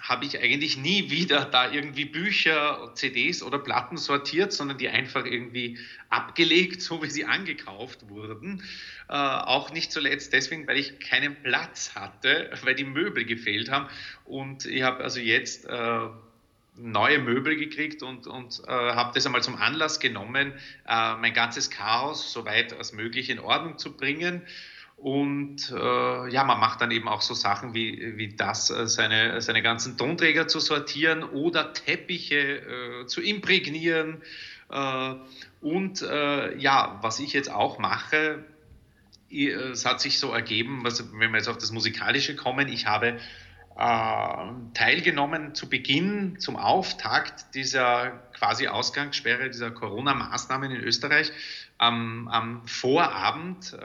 habe 0.01 0.25
ich 0.25 0.39
eigentlich 0.39 0.77
nie 0.77 1.09
wieder 1.09 1.45
da 1.45 1.71
irgendwie 1.71 2.05
Bücher, 2.05 2.91
CDs 2.95 3.43
oder 3.43 3.59
Platten 3.59 3.97
sortiert, 3.97 4.53
sondern 4.53 4.77
die 4.77 4.89
einfach 4.89 5.25
irgendwie 5.25 5.77
abgelegt, 6.09 6.81
so 6.81 7.03
wie 7.03 7.09
sie 7.09 7.25
angekauft 7.25 8.09
wurden. 8.09 8.63
Äh, 9.09 9.13
auch 9.13 9.71
nicht 9.71 9.91
zuletzt 9.91 10.33
deswegen, 10.33 10.67
weil 10.67 10.77
ich 10.77 10.99
keinen 10.99 11.35
Platz 11.43 11.95
hatte, 11.95 12.51
weil 12.63 12.75
die 12.75 12.85
Möbel 12.85 13.25
gefehlt 13.25 13.69
haben. 13.69 13.87
Und 14.25 14.65
ich 14.65 14.83
habe 14.83 15.03
also 15.03 15.19
jetzt 15.19 15.65
äh, 15.65 15.99
neue 16.75 17.19
Möbel 17.19 17.55
gekriegt 17.57 18.03
und, 18.03 18.27
und 18.27 18.61
äh, 18.65 18.71
habe 18.71 19.11
das 19.13 19.25
einmal 19.25 19.43
zum 19.43 19.57
Anlass 19.57 19.99
genommen, 19.99 20.53
äh, 20.87 21.15
mein 21.15 21.33
ganzes 21.33 21.69
Chaos 21.69 22.31
so 22.31 22.45
weit 22.45 22.73
als 22.73 22.93
möglich 22.93 23.29
in 23.29 23.39
Ordnung 23.39 23.77
zu 23.77 23.95
bringen. 23.95 24.43
Und 24.99 25.71
äh, 25.71 26.29
ja, 26.29 26.43
man 26.43 26.59
macht 26.59 26.81
dann 26.81 26.91
eben 26.91 27.07
auch 27.07 27.21
so 27.21 27.33
Sachen 27.33 27.73
wie, 27.73 28.17
wie 28.17 28.35
das, 28.35 28.69
äh, 28.69 28.85
seine, 28.85 29.39
seine 29.41 29.61
ganzen 29.61 29.97
Tonträger 29.97 30.49
zu 30.49 30.59
sortieren 30.59 31.23
oder 31.23 31.71
Teppiche 31.71 32.37
äh, 32.37 33.05
zu 33.05 33.21
imprägnieren. 33.21 34.21
Äh, 34.69 35.13
und 35.61 36.01
äh, 36.01 36.57
ja, 36.57 36.99
was 37.01 37.19
ich 37.19 37.31
jetzt 37.31 37.49
auch 37.49 37.79
mache, 37.79 38.43
es 39.31 39.85
hat 39.85 40.01
sich 40.01 40.19
so 40.19 40.33
ergeben, 40.33 40.83
was, 40.83 41.13
wenn 41.13 41.31
wir 41.31 41.37
jetzt 41.37 41.49
auf 41.49 41.59
das 41.59 41.71
Musikalische 41.71 42.35
kommen, 42.35 42.67
ich 42.67 42.87
habe 42.87 43.19
äh, 43.77 44.47
teilgenommen 44.73 45.55
zu 45.55 45.69
Beginn, 45.69 46.39
zum 46.39 46.57
Auftakt 46.57 47.53
dieser 47.55 48.09
quasi 48.37 48.67
Ausgangssperre, 48.67 49.49
dieser 49.49 49.71
Corona-Maßnahmen 49.71 50.71
in 50.71 50.81
Österreich, 50.81 51.31
am, 51.77 52.27
am 52.27 52.67
Vorabend 52.67 53.77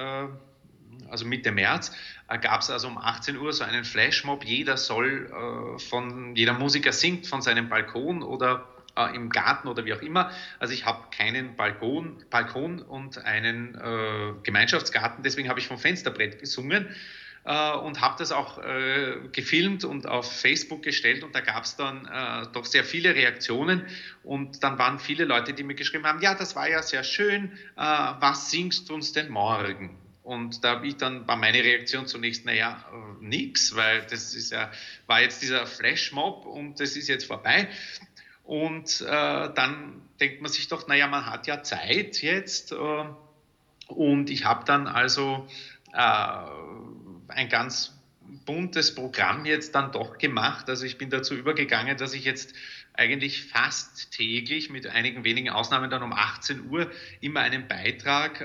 also 1.10 1.24
Mitte 1.26 1.52
März, 1.52 1.92
äh, 2.28 2.38
gab 2.38 2.60
es 2.60 2.70
also 2.70 2.88
um 2.88 2.98
18 2.98 3.36
Uhr 3.36 3.52
so 3.52 3.64
einen 3.64 3.84
Flashmob. 3.84 4.44
Jeder 4.44 4.76
soll 4.76 5.30
äh, 5.30 5.78
von, 5.78 6.36
jeder 6.36 6.54
Musiker 6.54 6.92
singt 6.92 7.26
von 7.26 7.42
seinem 7.42 7.68
Balkon 7.68 8.22
oder 8.22 8.68
äh, 8.96 9.14
im 9.14 9.28
Garten 9.28 9.66
oder 9.66 9.84
wie 9.84 9.92
auch 9.92 10.02
immer. 10.02 10.30
Also 10.60 10.72
ich 10.72 10.84
habe 10.84 11.04
keinen 11.10 11.56
Balkon, 11.56 12.22
Balkon 12.30 12.80
und 12.80 13.18
einen 13.18 13.74
äh, 13.74 14.34
Gemeinschaftsgarten, 14.44 15.24
deswegen 15.24 15.48
habe 15.48 15.58
ich 15.58 15.66
vom 15.66 15.78
Fensterbrett 15.78 16.38
gesungen 16.38 16.94
äh, 17.44 17.72
und 17.72 18.00
habe 18.00 18.14
das 18.18 18.30
auch 18.30 18.58
äh, 18.62 19.16
gefilmt 19.32 19.84
und 19.84 20.06
auf 20.06 20.30
Facebook 20.40 20.84
gestellt 20.84 21.24
und 21.24 21.34
da 21.34 21.40
gab 21.40 21.64
es 21.64 21.74
dann 21.74 22.08
doch 22.52 22.64
sehr 22.64 22.84
viele 22.84 23.16
Reaktionen 23.16 23.84
und 24.22 24.62
dann 24.62 24.78
waren 24.78 25.00
viele 25.00 25.24
Leute, 25.24 25.54
die 25.54 25.64
mir 25.64 25.74
geschrieben 25.74 26.06
haben, 26.06 26.20
ja, 26.20 26.34
das 26.34 26.54
war 26.54 26.68
ja 26.68 26.80
sehr 26.82 27.02
schön, 27.02 27.52
was 27.74 28.50
singst 28.52 28.88
du 28.88 28.94
uns 28.94 29.12
denn 29.12 29.28
morgen? 29.28 30.03
Und 30.24 30.64
da 30.64 30.70
habe 30.70 30.86
ich 30.86 30.96
dann 30.96 31.28
war 31.28 31.36
meine 31.36 31.62
Reaktion 31.62 32.06
zunächst, 32.06 32.46
naja, 32.46 32.82
äh, 32.90 33.24
nix, 33.24 33.76
weil 33.76 34.06
das 34.06 34.34
ist 34.34 34.52
ja, 34.52 34.72
war 35.06 35.20
jetzt 35.20 35.42
dieser 35.42 35.66
Flashmob 35.66 36.46
und 36.46 36.80
das 36.80 36.96
ist 36.96 37.08
jetzt 37.08 37.26
vorbei. 37.26 37.68
Und 38.42 39.02
äh, 39.02 39.04
dann 39.54 40.00
denkt 40.20 40.40
man 40.40 40.50
sich 40.50 40.66
doch, 40.68 40.88
naja, 40.88 41.08
man 41.08 41.26
hat 41.26 41.46
ja 41.46 41.62
Zeit 41.62 42.22
jetzt. 42.22 42.72
Äh, 42.72 43.04
und 43.88 44.30
ich 44.30 44.46
habe 44.46 44.64
dann 44.64 44.86
also 44.86 45.46
äh, 45.92 46.42
ein 47.28 47.50
ganz 47.50 47.93
buntes 48.44 48.94
Programm 48.94 49.44
jetzt 49.46 49.74
dann 49.74 49.92
doch 49.92 50.18
gemacht. 50.18 50.68
Also 50.68 50.84
ich 50.84 50.98
bin 50.98 51.10
dazu 51.10 51.34
übergegangen, 51.34 51.96
dass 51.96 52.14
ich 52.14 52.24
jetzt 52.24 52.54
eigentlich 52.92 53.44
fast 53.44 54.12
täglich, 54.12 54.70
mit 54.70 54.86
einigen 54.86 55.24
wenigen 55.24 55.50
Ausnahmen 55.50 55.90
dann 55.90 56.02
um 56.02 56.12
18 56.12 56.70
Uhr, 56.70 56.90
immer 57.20 57.40
einen 57.40 57.66
Beitrag, 57.66 58.40
äh, 58.40 58.44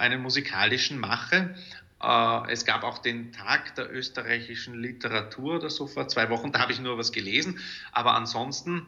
einen 0.00 0.22
musikalischen 0.22 0.98
mache. 0.98 1.54
Äh, 2.02 2.52
es 2.52 2.64
gab 2.64 2.84
auch 2.84 2.98
den 2.98 3.32
Tag 3.32 3.74
der 3.74 3.92
österreichischen 3.92 4.80
Literatur 4.80 5.56
oder 5.56 5.70
so 5.70 5.86
vor 5.86 6.08
zwei 6.08 6.30
Wochen, 6.30 6.52
da 6.52 6.60
habe 6.60 6.72
ich 6.72 6.80
nur 6.80 6.96
was 6.96 7.12
gelesen, 7.12 7.58
aber 7.90 8.14
ansonsten 8.14 8.86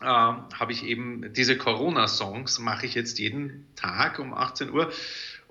äh, 0.00 0.04
habe 0.04 0.72
ich 0.72 0.84
eben 0.84 1.32
diese 1.32 1.56
Corona-Songs, 1.56 2.58
mache 2.58 2.86
ich 2.86 2.94
jetzt 2.94 3.18
jeden 3.18 3.66
Tag 3.76 4.18
um 4.18 4.34
18 4.34 4.70
Uhr. 4.70 4.92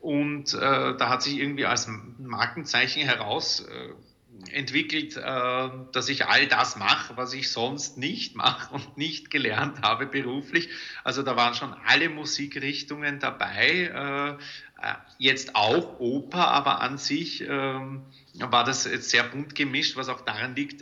Und 0.04 0.54
äh, 0.54 0.98
da 0.98 1.08
hat 1.08 1.24
sich 1.24 1.38
irgendwie 1.38 1.66
als 1.66 1.88
Markenzeichen 2.18 3.04
heraus 3.04 3.62
äh, 3.62 4.52
entwickelt, 4.52 5.16
äh, 5.16 5.70
dass 5.94 6.10
ich 6.10 6.26
all 6.26 6.46
das 6.46 6.76
mache, 6.76 7.16
was 7.16 7.34
ich 7.34 7.50
sonst 7.50 7.98
nicht 7.98 8.36
mache 8.36 8.74
und 8.74 8.98
nicht 8.98 9.32
gelernt 9.32 9.82
habe 9.82 10.06
beruflich. 10.06 10.68
Also 11.06 11.24
da 11.24 11.38
waren 11.38 11.54
schon 11.54 11.74
alle 11.86 12.10
Musikrichtungen 12.10 13.20
dabei, 13.20 14.38
äh, 14.82 14.86
äh, 14.86 14.96
jetzt 15.20 15.56
auch 15.56 16.02
Oper, 16.02 16.50
aber 16.50 16.82
an 16.82 16.98
sich 16.98 17.40
ähm, 17.48 18.02
war 18.40 18.64
das 18.64 18.86
jetzt 18.86 19.10
sehr 19.10 19.24
bunt 19.24 19.54
gemischt, 19.54 19.96
was 19.96 20.10
auch 20.10 20.22
daran 20.22 20.56
liegt, 20.56 20.82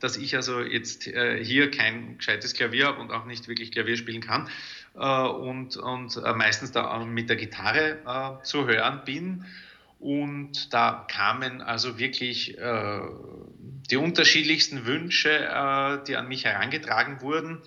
dass 0.00 0.16
ich 0.16 0.34
also 0.34 0.60
jetzt 0.60 1.04
hier 1.04 1.70
kein 1.70 2.18
gescheites 2.18 2.54
Klavier 2.54 2.86
habe 2.86 3.00
und 3.00 3.12
auch 3.12 3.24
nicht 3.24 3.46
wirklich 3.46 3.70
Klavier 3.70 3.96
spielen 3.96 4.20
kann 4.20 4.48
und, 4.94 5.76
und 5.76 6.16
meistens 6.36 6.72
da 6.72 6.98
mit 7.04 7.28
der 7.28 7.36
Gitarre 7.36 8.40
zu 8.42 8.66
hören 8.66 9.02
bin. 9.04 9.44
Und 9.98 10.72
da 10.72 11.06
kamen 11.10 11.60
also 11.60 11.98
wirklich 11.98 12.56
äh, 12.56 13.00
die 13.90 13.96
unterschiedlichsten 13.96 14.86
Wünsche, 14.86 15.30
äh, 15.30 16.04
die 16.04 16.16
an 16.16 16.28
mich 16.28 16.44
herangetragen 16.44 17.20
wurden. 17.20 17.62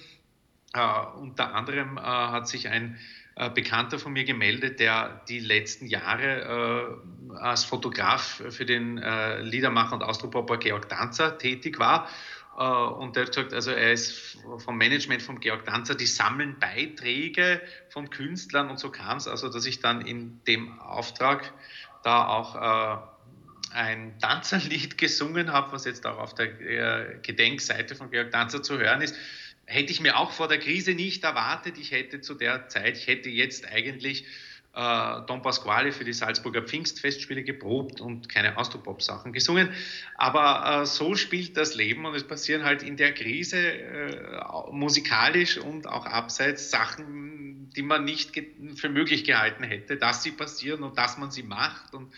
Äh, 0.74 0.80
unter 1.18 1.54
anderem 1.54 1.98
äh, 1.98 2.02
hat 2.02 2.48
sich 2.48 2.70
ein 2.70 2.96
äh, 2.96 3.21
Bekannter 3.54 3.98
von 3.98 4.14
mir 4.14 4.26
gemeldet, 4.26 4.80
der 4.80 5.22
die 5.30 5.40
letzten 5.40 5.88
Jahre 5.88 7.00
äh, 7.32 7.36
als 7.38 7.64
Fotograf 7.64 8.44
für 8.50 8.66
den 8.66 8.98
Liedermacher 9.42 9.94
und 9.94 10.04
Austropopper 10.04 10.58
Georg 10.58 10.90
Danzer 10.90 11.38
tätig 11.38 11.80
war. 11.80 12.10
Und 12.58 13.16
der 13.16 13.24
hat 13.24 13.30
gesagt, 13.30 13.54
also 13.54 13.72
er 13.72 13.94
ist 13.94 14.38
vom 14.58 14.78
Management 14.78 15.22
von 15.22 15.40
Georg 15.40 15.66
Danzer, 15.66 15.96
die 15.96 16.06
sammeln 16.06 16.60
Beiträge 16.60 17.62
von 17.90 18.10
Künstlern 18.10 18.70
und 18.70 18.78
so 18.78 18.92
kam 18.92 19.18
es, 19.18 19.28
also 19.28 19.48
dass 19.48 19.66
ich 19.66 19.80
dann 19.80 20.02
in 20.02 20.44
dem 20.44 20.80
Auftrag 20.82 21.54
da 22.04 22.28
auch 22.28 22.56
äh, 22.56 22.98
ein 23.74 24.20
Tanzerlied 24.20 24.98
gesungen 24.98 25.52
habe, 25.52 25.72
was 25.72 25.86
jetzt 25.86 26.06
auch 26.06 26.18
auf 26.18 26.36
der 26.36 26.60
äh, 26.62 27.20
Gedenkseite 27.22 27.96
von 27.96 28.12
Georg 28.12 28.32
Tanzer 28.32 28.62
zu 28.62 28.78
hören 28.78 29.02
ist, 29.02 29.16
hätte 29.72 29.92
ich 29.92 30.01
mir 30.01 30.18
auch 30.18 30.32
vor 30.32 30.48
der 30.48 30.60
Krise 30.60 30.94
nicht 30.94 31.24
erwartet. 31.24 31.78
Ich 31.78 31.92
hätte 31.92 32.22
zu 32.22 32.34
der 32.36 32.68
Zeit, 32.68 32.98
ich 32.98 33.08
hätte 33.08 33.30
jetzt 33.30 33.66
eigentlich 33.66 34.25
äh, 34.74 35.22
Don 35.28 35.42
Pasquale 35.42 35.92
für 35.92 36.04
die 36.04 36.13
Salzburger 36.13 36.62
Pfingstfestspiele 36.62 37.44
geprobt 37.44 38.01
und 38.01 38.30
keine 38.30 38.58
Austropop-Sachen 38.58 39.34
gesungen. 39.34 39.70
Aber 40.16 40.82
äh, 40.82 40.86
so 40.86 41.16
spielt 41.16 41.58
das 41.58 41.75
Leben 41.75 42.06
und 42.06 42.16
es 42.16 42.25
passieren 42.25 42.63
halt 42.63 42.84
in 42.84 42.98
der 42.98 43.13
Krise 43.13 43.58
äh, 43.58 44.42
musikalisch 44.72 45.58
und 45.58 45.88
auch 45.88 46.06
abseits 46.06 46.70
Sachen, 46.70 47.70
die 47.75 47.82
man 47.82 48.04
nicht 48.04 48.32
für 48.75 48.90
möglich 48.90 49.24
gehalten 49.24 49.63
hätte, 49.63 49.98
dass 49.98 50.24
sie 50.24 50.32
passieren 50.32 50.84
und 50.84 50.98
dass 50.98 51.18
man 51.18 51.32
sie 51.32 51.44
macht. 51.44 51.94
Und, 51.94 52.12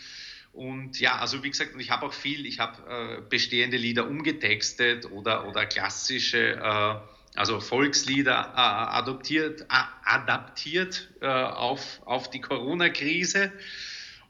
und 0.51 0.99
ja, 0.99 1.17
also 1.17 1.43
wie 1.43 1.49
gesagt, 1.49 1.71
ich 1.79 1.89
habe 1.89 2.05
auch 2.05 2.13
viel, 2.13 2.45
ich 2.45 2.59
habe 2.59 3.19
äh, 3.19 3.21
bestehende 3.29 3.77
Lieder 3.77 4.07
umgetextet 4.07 5.09
oder, 5.11 5.47
oder 5.47 5.65
klassische 5.65 6.55
äh, 6.55 7.12
also 7.35 7.59
Volkslieder 7.59 8.53
äh, 8.55 8.59
adoptiert, 8.59 9.65
adaptiert 10.05 11.09
äh, 11.21 11.27
auf, 11.27 12.01
auf 12.05 12.29
die 12.29 12.41
Corona-Krise. 12.41 13.51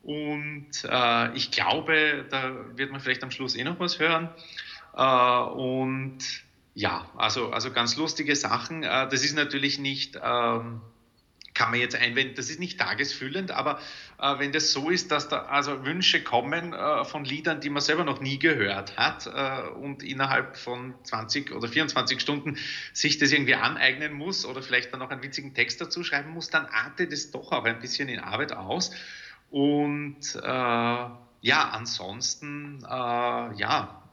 Und 0.03 0.71
äh, 0.83 1.35
ich 1.35 1.51
glaube, 1.51 2.25
da 2.29 2.53
wird 2.75 2.91
man 2.91 2.99
vielleicht 2.99 3.23
am 3.23 3.31
Schluss 3.31 3.55
eh 3.55 3.63
noch 3.63 3.79
was 3.79 3.99
hören. 3.99 4.29
Und 4.93 6.19
ja, 6.75 7.09
also, 7.15 7.51
also 7.51 7.71
ganz 7.71 7.95
lustige 7.97 8.35
Sachen. 8.35 8.83
Das 8.83 9.23
ist 9.23 9.35
natürlich 9.35 9.79
nicht 9.79 10.19
ähm, 10.21 10.81
kann 11.53 11.71
man 11.71 11.79
jetzt 11.79 11.95
einwenden, 11.95 12.35
das 12.35 12.49
ist 12.49 12.59
nicht 12.59 12.79
tagesfüllend, 12.79 13.51
aber 13.51 13.79
äh, 14.19 14.39
wenn 14.39 14.51
das 14.51 14.71
so 14.71 14.89
ist, 14.89 15.11
dass 15.11 15.29
da 15.29 15.43
also 15.43 15.85
Wünsche 15.85 16.23
kommen 16.23 16.73
äh, 16.73 17.05
von 17.05 17.25
Liedern, 17.25 17.61
die 17.61 17.69
man 17.69 17.81
selber 17.81 18.03
noch 18.03 18.21
nie 18.21 18.39
gehört 18.39 18.97
hat 18.97 19.27
äh, 19.27 19.69
und 19.69 20.03
innerhalb 20.03 20.57
von 20.57 20.95
20 21.03 21.51
oder 21.51 21.67
24 21.67 22.19
Stunden 22.19 22.57
sich 22.93 23.17
das 23.17 23.31
irgendwie 23.31 23.55
aneignen 23.55 24.13
muss 24.13 24.45
oder 24.45 24.61
vielleicht 24.61 24.91
dann 24.93 24.99
noch 24.99 25.09
einen 25.09 25.21
witzigen 25.21 25.53
Text 25.53 25.79
dazu 25.81 26.03
schreiben 26.03 26.31
muss, 26.31 26.49
dann 26.49 26.65
artet 26.65 27.13
es 27.13 27.31
doch 27.31 27.51
auch 27.51 27.65
ein 27.65 27.79
bisschen 27.79 28.09
in 28.09 28.19
Arbeit 28.19 28.53
aus. 28.53 28.91
Und 29.51 30.35
äh, 30.35 30.47
ja, 31.43 31.69
ansonsten, 31.71 32.79
äh, 32.83 32.87
ja, 32.87 34.03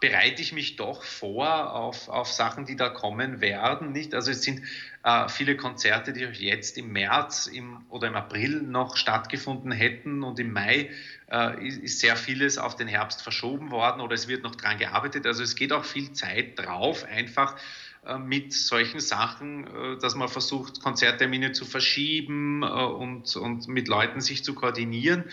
bereite 0.00 0.42
ich 0.42 0.52
mich 0.52 0.76
doch 0.76 1.02
vor 1.02 1.74
auf, 1.74 2.08
auf 2.08 2.32
Sachen, 2.32 2.64
die 2.64 2.76
da 2.76 2.88
kommen 2.88 3.40
werden. 3.40 3.92
Nicht? 3.92 4.14
Also 4.14 4.30
es 4.30 4.42
sind 4.42 4.62
äh, 5.02 5.28
viele 5.28 5.56
Konzerte, 5.56 6.12
die 6.12 6.20
jetzt 6.44 6.76
im 6.76 6.92
März 6.92 7.46
im, 7.46 7.84
oder 7.88 8.08
im 8.08 8.16
April 8.16 8.62
noch 8.62 8.96
stattgefunden 8.96 9.72
hätten 9.72 10.22
und 10.22 10.38
im 10.38 10.52
Mai 10.52 10.90
äh, 11.30 11.66
ist 11.66 12.00
sehr 12.00 12.16
vieles 12.16 12.58
auf 12.58 12.76
den 12.76 12.88
Herbst 12.88 13.22
verschoben 13.22 13.70
worden 13.70 14.00
oder 14.00 14.14
es 14.14 14.28
wird 14.28 14.42
noch 14.42 14.56
dran 14.56 14.78
gearbeitet. 14.78 15.26
Also 15.26 15.42
es 15.42 15.54
geht 15.56 15.72
auch 15.72 15.84
viel 15.84 16.12
Zeit 16.12 16.58
drauf, 16.58 17.04
einfach 17.04 17.56
äh, 18.04 18.18
mit 18.18 18.52
solchen 18.52 19.00
Sachen, 19.00 19.66
äh, 19.66 19.98
dass 19.98 20.14
man 20.14 20.28
versucht, 20.28 20.82
Konzerttermine 20.82 21.52
zu 21.52 21.64
verschieben 21.64 22.62
äh, 22.62 22.66
und, 22.66 23.36
und 23.36 23.68
mit 23.68 23.88
Leuten 23.88 24.20
sich 24.20 24.42
zu 24.42 24.54
koordinieren 24.54 25.24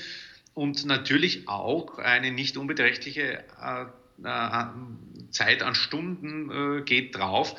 und 0.54 0.86
natürlich 0.86 1.48
auch 1.48 1.98
eine 2.00 2.32
nicht 2.32 2.58
unbeträchtliche 2.58 3.44
Zeit 5.30 5.62
an 5.62 5.76
Stunden 5.76 6.84
geht 6.84 7.16
drauf. 7.16 7.54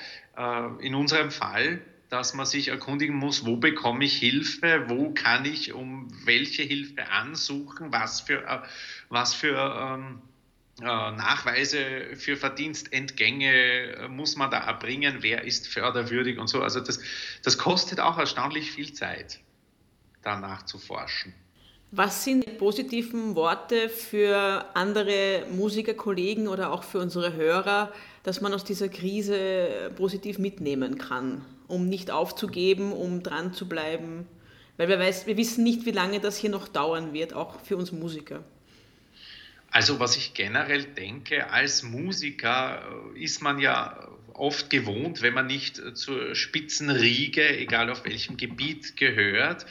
in 0.81 0.97
unserem 0.97 1.31
Fall 1.31 1.81
dass 2.09 2.33
man 2.35 2.47
sich 2.47 2.69
erkundigen 2.69 3.17
muss, 3.17 3.45
wo 3.45 3.57
bekomme 3.57 4.05
ich 4.05 4.17
Hilfe, 4.17 4.85
wo 4.89 5.11
kann 5.11 5.45
ich 5.45 5.73
um 5.73 6.09
welche 6.25 6.63
Hilfe 6.63 7.11
ansuchen, 7.11 7.93
was 7.93 8.21
für, 8.21 8.45
äh, 8.47 8.61
was 9.11 9.35
für 9.35 9.57
ähm, 9.57 10.23
äh, 10.81 10.85
Nachweise 10.85 12.15
für 12.15 12.37
Verdienstentgänge 12.37 13.53
äh, 13.53 14.09
muss 14.09 14.37
man 14.37 14.51
da 14.51 14.59
erbringen, 14.59 15.19
wer 15.21 15.45
ist 15.45 15.69
förderwürdig 15.69 16.39
und 16.39 16.49
so. 16.49 16.63
Also 16.63 16.81
das, 16.81 17.01
das 17.43 17.59
kostet 17.59 18.01
auch 18.01 18.17
erstaunlich 18.17 18.71
viel 18.71 18.93
Zeit, 18.93 19.41
danach 20.23 20.65
zu 20.65 20.79
forschen. 20.79 21.35
Was 21.91 22.25
sind 22.25 22.47
die 22.47 22.51
positiven 22.51 23.35
Worte 23.35 23.89
für 23.89 24.67
andere 24.75 25.47
Musikerkollegen 25.51 26.47
oder 26.47 26.71
auch 26.71 26.83
für 26.83 26.99
unsere 26.99 27.33
Hörer, 27.33 27.93
dass 28.23 28.43
man 28.43 28.53
aus 28.53 28.63
dieser 28.63 28.91
Krise 28.91 29.91
positiv 29.97 30.39
mitnehmen 30.39 30.99
kann? 30.99 31.45
Um 31.69 31.89
nicht 31.89 32.11
aufzugeben, 32.11 32.93
um 32.93 33.23
dran 33.23 33.53
zu 33.53 33.69
bleiben. 33.69 34.27
Weil 34.77 34.89
wir, 34.89 34.99
weiß, 34.99 35.27
wir 35.27 35.37
wissen 35.37 35.65
nicht, 35.65 35.87
wie 35.87 35.91
lange 35.91 36.21
das 36.21 36.37
hier 36.37 36.51
noch 36.51 36.67
dauern 36.69 37.13
wird, 37.13 37.35
auch 37.35 37.61
für 37.61 37.77
uns 37.77 37.93
Musiker. 37.93 38.43
Also 39.71 40.01
was 40.01 40.17
ich 40.17 40.35
generell 40.35 40.85
denke, 40.85 41.51
als 41.51 41.83
Musiker 41.83 42.83
äh, 43.15 43.23
ist 43.23 43.43
man 43.43 43.59
ja 43.59 44.09
oft 44.33 44.71
gewohnt, 44.71 45.21
wenn 45.21 45.35
man 45.35 45.47
nicht 45.47 45.81
zur 45.97 46.35
Spitzenriege, 46.35 47.59
egal 47.59 47.91
auf 47.91 48.05
welchem 48.05 48.37
Gebiet 48.37 48.97
gehört, 48.97 49.67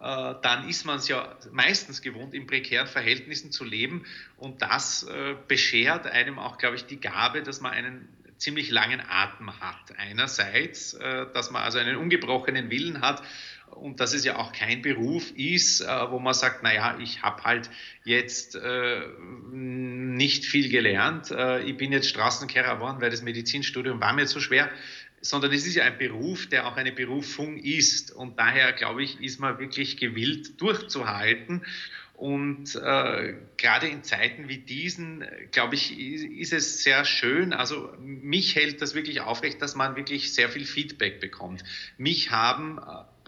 äh, 0.00 0.34
dann 0.42 0.68
ist 0.68 0.86
man 0.86 0.98
es 0.98 1.08
ja 1.08 1.36
meistens 1.50 2.02
gewohnt, 2.02 2.32
in 2.32 2.46
prekären 2.46 2.86
Verhältnissen 2.86 3.52
zu 3.52 3.64
leben. 3.64 4.04
Und 4.36 4.62
das 4.62 5.02
äh, 5.02 5.34
beschert 5.48 6.06
einem 6.06 6.38
auch, 6.38 6.56
glaube 6.56 6.76
ich, 6.76 6.86
die 6.86 7.00
Gabe, 7.00 7.42
dass 7.42 7.60
man 7.60 7.72
einen 7.72 8.08
ziemlich 8.42 8.70
langen 8.70 9.00
Atem 9.08 9.58
hat. 9.60 9.96
Einerseits, 9.96 10.94
äh, 10.94 11.26
dass 11.32 11.50
man 11.50 11.62
also 11.62 11.78
einen 11.78 11.96
ungebrochenen 11.96 12.70
Willen 12.70 13.00
hat 13.00 13.22
und 13.70 14.00
dass 14.00 14.12
es 14.12 14.24
ja 14.24 14.36
auch 14.36 14.52
kein 14.52 14.82
Beruf 14.82 15.30
ist, 15.32 15.80
äh, 15.80 16.10
wo 16.10 16.18
man 16.18 16.34
sagt, 16.34 16.62
naja, 16.62 16.98
ich 17.00 17.22
habe 17.22 17.42
halt 17.44 17.70
jetzt 18.04 18.56
äh, 18.56 19.00
nicht 19.50 20.44
viel 20.44 20.68
gelernt, 20.68 21.32
ich 21.64 21.76
bin 21.76 21.92
jetzt 21.92 22.08
Straßenkehrer 22.08 22.76
geworden, 22.76 23.00
weil 23.00 23.10
das 23.10 23.22
Medizinstudium 23.22 24.00
war 24.00 24.12
mir 24.12 24.26
zu 24.26 24.40
schwer, 24.40 24.70
sondern 25.22 25.52
es 25.52 25.66
ist 25.66 25.76
ja 25.76 25.84
ein 25.84 25.96
Beruf, 25.98 26.48
der 26.48 26.66
auch 26.66 26.76
eine 26.76 26.92
Berufung 26.92 27.56
ist. 27.56 28.10
Und 28.10 28.38
daher, 28.38 28.72
glaube 28.72 29.04
ich, 29.04 29.20
ist 29.20 29.38
man 29.38 29.58
wirklich 29.58 29.96
gewillt, 29.96 30.60
durchzuhalten. 30.60 31.64
Und 32.14 32.76
äh, 32.76 33.34
gerade 33.56 33.88
in 33.88 34.04
Zeiten 34.04 34.48
wie 34.48 34.58
diesen, 34.58 35.24
glaube 35.50 35.74
ich, 35.74 35.98
ist 35.98 36.52
es 36.52 36.82
sehr 36.82 37.04
schön. 37.04 37.52
Also 37.52 37.92
mich 37.98 38.54
hält 38.54 38.80
das 38.80 38.94
wirklich 38.94 39.20
aufrecht, 39.22 39.60
dass 39.60 39.74
man 39.74 39.96
wirklich 39.96 40.32
sehr 40.32 40.48
viel 40.48 40.64
Feedback 40.64 41.20
bekommt. 41.20 41.64
Mich 41.96 42.30
haben 42.30 42.78
äh, 42.78 42.82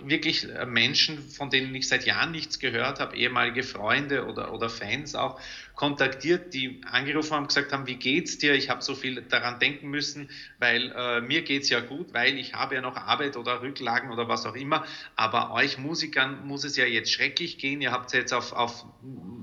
wirklich 0.08 0.48
äh, 0.48 0.66
Menschen, 0.66 1.28
von 1.28 1.50
denen 1.50 1.74
ich 1.74 1.88
seit 1.88 2.06
Jahren 2.06 2.32
nichts 2.32 2.58
gehört 2.58 3.00
habe, 3.00 3.16
ehemalige 3.16 3.62
Freunde 3.62 4.26
oder, 4.26 4.52
oder 4.52 4.68
Fans 4.68 5.14
auch, 5.14 5.40
kontaktiert, 5.74 6.54
die 6.54 6.80
angerufen 6.90 7.34
haben, 7.34 7.46
gesagt 7.48 7.72
haben, 7.72 7.86
wie 7.86 7.96
geht's 7.96 8.38
dir? 8.38 8.54
Ich 8.54 8.70
habe 8.70 8.82
so 8.82 8.94
viel 8.94 9.22
daran 9.22 9.58
denken 9.58 9.88
müssen, 9.88 10.30
weil 10.58 10.92
äh, 10.96 11.20
mir 11.20 11.42
geht's 11.42 11.68
ja 11.68 11.80
gut, 11.80 12.14
weil 12.14 12.38
ich 12.38 12.54
habe 12.54 12.76
ja 12.76 12.80
noch 12.80 12.96
Arbeit 12.96 13.36
oder 13.36 13.60
Rücklagen 13.60 14.10
oder 14.10 14.28
was 14.28 14.46
auch 14.46 14.54
immer. 14.54 14.84
Aber 15.16 15.52
euch 15.52 15.78
Musikern 15.78 16.46
muss 16.46 16.64
es 16.64 16.76
ja 16.76 16.84
jetzt 16.84 17.12
schrecklich 17.12 17.58
gehen. 17.58 17.80
Ihr 17.80 17.90
habt 17.90 18.12
jetzt 18.12 18.32
auf, 18.32 18.52
auf 18.52 18.84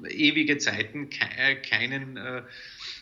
ewige 0.10 0.58
Zeiten 0.58 1.10
ke 1.10 1.26
äh, 1.38 1.56
keinen, 1.56 2.16
äh, 2.16 2.44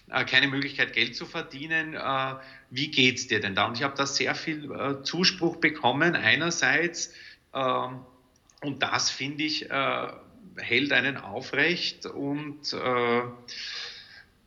äh, 0.10 0.26
keine 0.26 0.48
Möglichkeit, 0.48 0.94
Geld 0.94 1.16
zu 1.16 1.28
verdienen. 1.28 1.94
Äh, 1.94 2.36
wie 2.72 2.90
geht's 2.90 3.28
dir 3.28 3.40
denn 3.40 3.54
da? 3.54 3.68
Und 3.68 3.78
ich 3.78 3.84
habe 3.84 3.96
da 3.96 4.06
sehr 4.06 4.36
viel 4.36 5.00
Zuspruch 5.04 5.56
bekommen. 5.58 6.16
Einerseits 6.16 7.14
ähm, 7.54 8.06
und 8.62 8.84
das 8.84 9.10
finde 9.10 9.44
ich, 9.44 9.70
äh, 9.70 10.08
hält 10.58 10.92
einen 10.92 11.18
aufrecht 11.18 12.06
und 12.06 12.74
äh, 12.74 13.22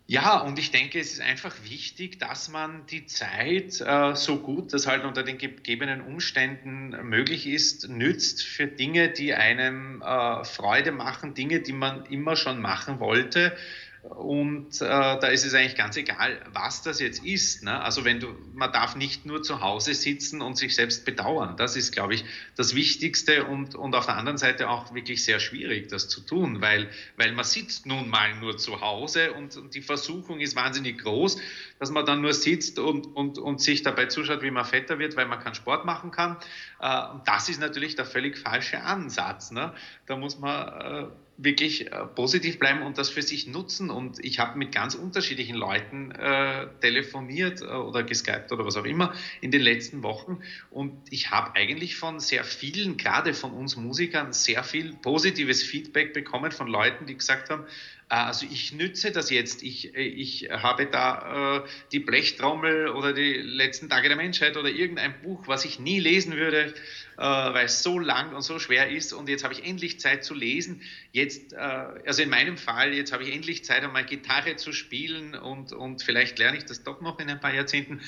Ja, 0.07 0.39
und 0.41 0.59
ich 0.59 0.71
denke, 0.73 0.99
es 1.01 1.13
ist 1.13 1.21
einfach 1.21 1.55
wichtig, 1.65 2.19
dass 2.19 2.49
man 2.49 2.85
die 2.87 3.07
Zeit 3.07 3.81
äh, 3.81 4.15
so 4.15 4.41
gut, 4.43 4.73
dass 4.75 4.87
halt 4.87 5.05
unter 5.05 5.23
den 5.23 5.39
gegebenen 5.39 6.03
Umständen 6.03 6.91
möglich 7.09 7.47
ist, 7.47 7.89
nützt 7.89 8.43
für 8.43 8.67
Dinge, 8.67 9.09
die 9.11 9.33
einem 9.35 10.03
äh, 10.03 10.45
Freude 10.45 10.93
machen, 10.93 11.35
Dinge, 11.35 11.61
die 11.61 11.73
man 11.73 12.05
immer 12.07 12.37
schon 12.37 12.61
machen 12.61 13.01
wollte 13.01 13.57
und 14.03 14.81
äh, 14.81 14.85
da 14.89 15.29
ist 15.29 15.45
es 15.45 15.55
eigentlich 15.55 15.77
ganz 15.77 15.97
egal, 15.97 16.41
was 16.53 16.83
das 16.83 16.99
jetzt 16.99 17.25
ist. 17.25 17.63
Ne? 17.63 17.81
Also 17.81 18.05
wenn 18.05 18.19
du, 18.19 18.35
man 18.53 18.73
darf 18.73 18.97
nicht 18.97 19.27
nur 19.27 19.45
zu 19.45 19.61
Hause 19.61 19.95
sitzen 19.95 20.43
und 20.43 20.59
sich 20.59 20.75
selbst 20.75 21.05
bedauern. 21.05 21.57
Das 21.57 21.77
ist, 21.77 21.93
glaube 21.93 22.15
ich, 22.15 22.25
das 22.57 22.75
Wichtigste 22.75 23.45
und, 23.45 23.77
und 23.77 23.95
auf 23.95 24.07
der 24.07 24.17
anderen 24.17 24.39
Seite 24.39 24.69
auch 24.69 24.93
wirklich 24.93 25.25
sehr 25.25 25.39
schwierig, 25.39 25.89
das 25.89 26.09
zu 26.09 26.21
tun, 26.21 26.61
weil, 26.61 26.91
weil 27.17 27.31
man 27.31 27.45
sitzt 27.45 27.87
nun 27.87 28.09
mal 28.09 28.35
nur 28.41 28.57
zu 28.57 28.81
Hause 28.81 29.35
und, 29.35 29.57
und 29.57 29.75
die 29.77 29.83
Versuchung 29.83 30.41
ist 30.41 30.57
wahnsinnig 30.57 30.99
groß, 30.99 31.37
dass 31.79 31.93
man 31.93 32.05
dann 32.05 32.23
nur 32.23 32.35
sitzt 32.35 32.81
und, 32.81 33.07
und, 33.07 33.39
und 33.39 33.61
sich 33.61 33.85
dabei 33.85 34.07
zuschaut, 34.07 34.43
wie 34.43 34.51
man 34.51 34.65
fetter 34.65 34.99
wird, 34.99 35.17
weil 35.17 35.27
man 35.27 35.39
keinen 35.39 35.55
Sport 35.55 35.85
machen 35.85 36.11
kann. 36.11 36.39
Äh, 36.81 37.03
das 37.25 37.49
ist 37.49 37.61
natürlich 37.61 37.95
der 37.95 38.05
völlig 38.05 38.37
falsche 38.37 38.83
Ansatz. 38.83 39.53
Ne? 39.53 39.73
Da 40.07 40.17
muss 40.17 40.41
man 40.41 40.69
äh, 40.81 41.07
wirklich 41.45 41.93
äh, 41.93 42.07
positiv 42.07 42.59
bleiben 42.59 42.83
und 42.83 42.99
das 42.99 43.11
für 43.11 43.23
sich 43.23 43.47
nutzen. 43.47 43.91
Und 43.91 44.25
ich 44.25 44.39
habe 44.39 44.59
mit 44.59 44.73
ganz 44.73 44.95
unterschiedlichen 44.95 45.57
Leuten 45.57 46.11
äh, 46.13 46.67
telefoniert 46.81 47.63
äh, 47.63 47.67
oder 47.67 48.03
geskypt 48.03 48.53
oder 48.53 48.65
was 48.65 48.77
auch 48.77 48.85
immer 48.85 49.15
in 49.41 49.51
den 49.51 49.61
letzten 49.61 50.03
Wochen. 50.03 50.41
Und 50.71 50.93
ich 51.11 51.31
habe 51.31 51.55
eigentlich 51.55 51.97
von 51.97 52.21
sehr 52.21 52.45
vielen, 52.45 52.97
gerade 52.97 53.35
von 53.35 53.53
uns 53.53 53.77
Musikern, 53.77 54.33
sehr 54.33 54.65
viel 54.65 54.95
positives 54.95 55.63
Feedback 55.63 56.13
bekommen 56.13 56.53
von 56.53 56.69
Leuten, 56.69 57.07
die 57.07 57.17
gesagt 57.17 57.51
haben, 57.51 57.65
also 58.13 58.47
ich 58.51 58.73
nütze 58.73 59.11
das 59.11 59.31
jetzt. 59.31 59.63
Ich, 59.63 59.95
ich 59.95 60.51
habe 60.51 60.85
da 60.85 61.57
äh, 61.57 61.69
die 61.93 61.99
Blechtrommel 61.99 62.89
oder 62.89 63.15
die 63.15 63.33
letzten 63.33 63.89
Tage 63.89 64.09
der 64.09 64.19
Menschheit 64.19 64.59
oder 64.59 64.69
irgendein 64.69 65.19
Buch, 65.23 65.49
was 65.49 65.65
ich 65.65 65.79
nie 65.79 65.99
lesen 65.99 66.37
würde, 66.37 66.75
äh, 67.17 67.23
weil 67.23 67.65
es 67.65 67.83
so 67.83 67.99
lang 67.99 68.35
und 68.35 68.43
so 68.43 68.59
schwer 68.59 68.91
ist. 68.91 69.15
Und 69.15 69.31
jetzt 69.31 69.45
habe 69.45 69.55
ich 69.55 69.65
endlich 69.65 69.99
Zeit 69.99 70.25
zu 70.25 70.35
lesen. 70.35 70.83
Jetzt, 71.13 71.55
äh, 71.55 71.57
also 71.57 72.23
in 72.23 72.29
meinem 72.29 72.59
Fall, 72.59 72.93
jetzt 72.93 73.13
habe 73.13 73.23
ich 73.23 73.35
endlich 73.35 73.65
Zeit, 73.65 73.83
einmal 73.83 74.05
Gitarre 74.05 74.57
zu 74.57 74.75
spielen 74.75 75.35
und, 75.35 75.73
und 75.73 76.03
vielleicht 76.03 76.39
lerne 76.39 76.59
ich 76.59 76.67
das 76.67 76.83
doch 76.83 77.01
noch 77.01 77.19
in 77.19 77.31
ein 77.31 77.41
paar 77.41 77.55
Jahrzehnten. 77.55 78.03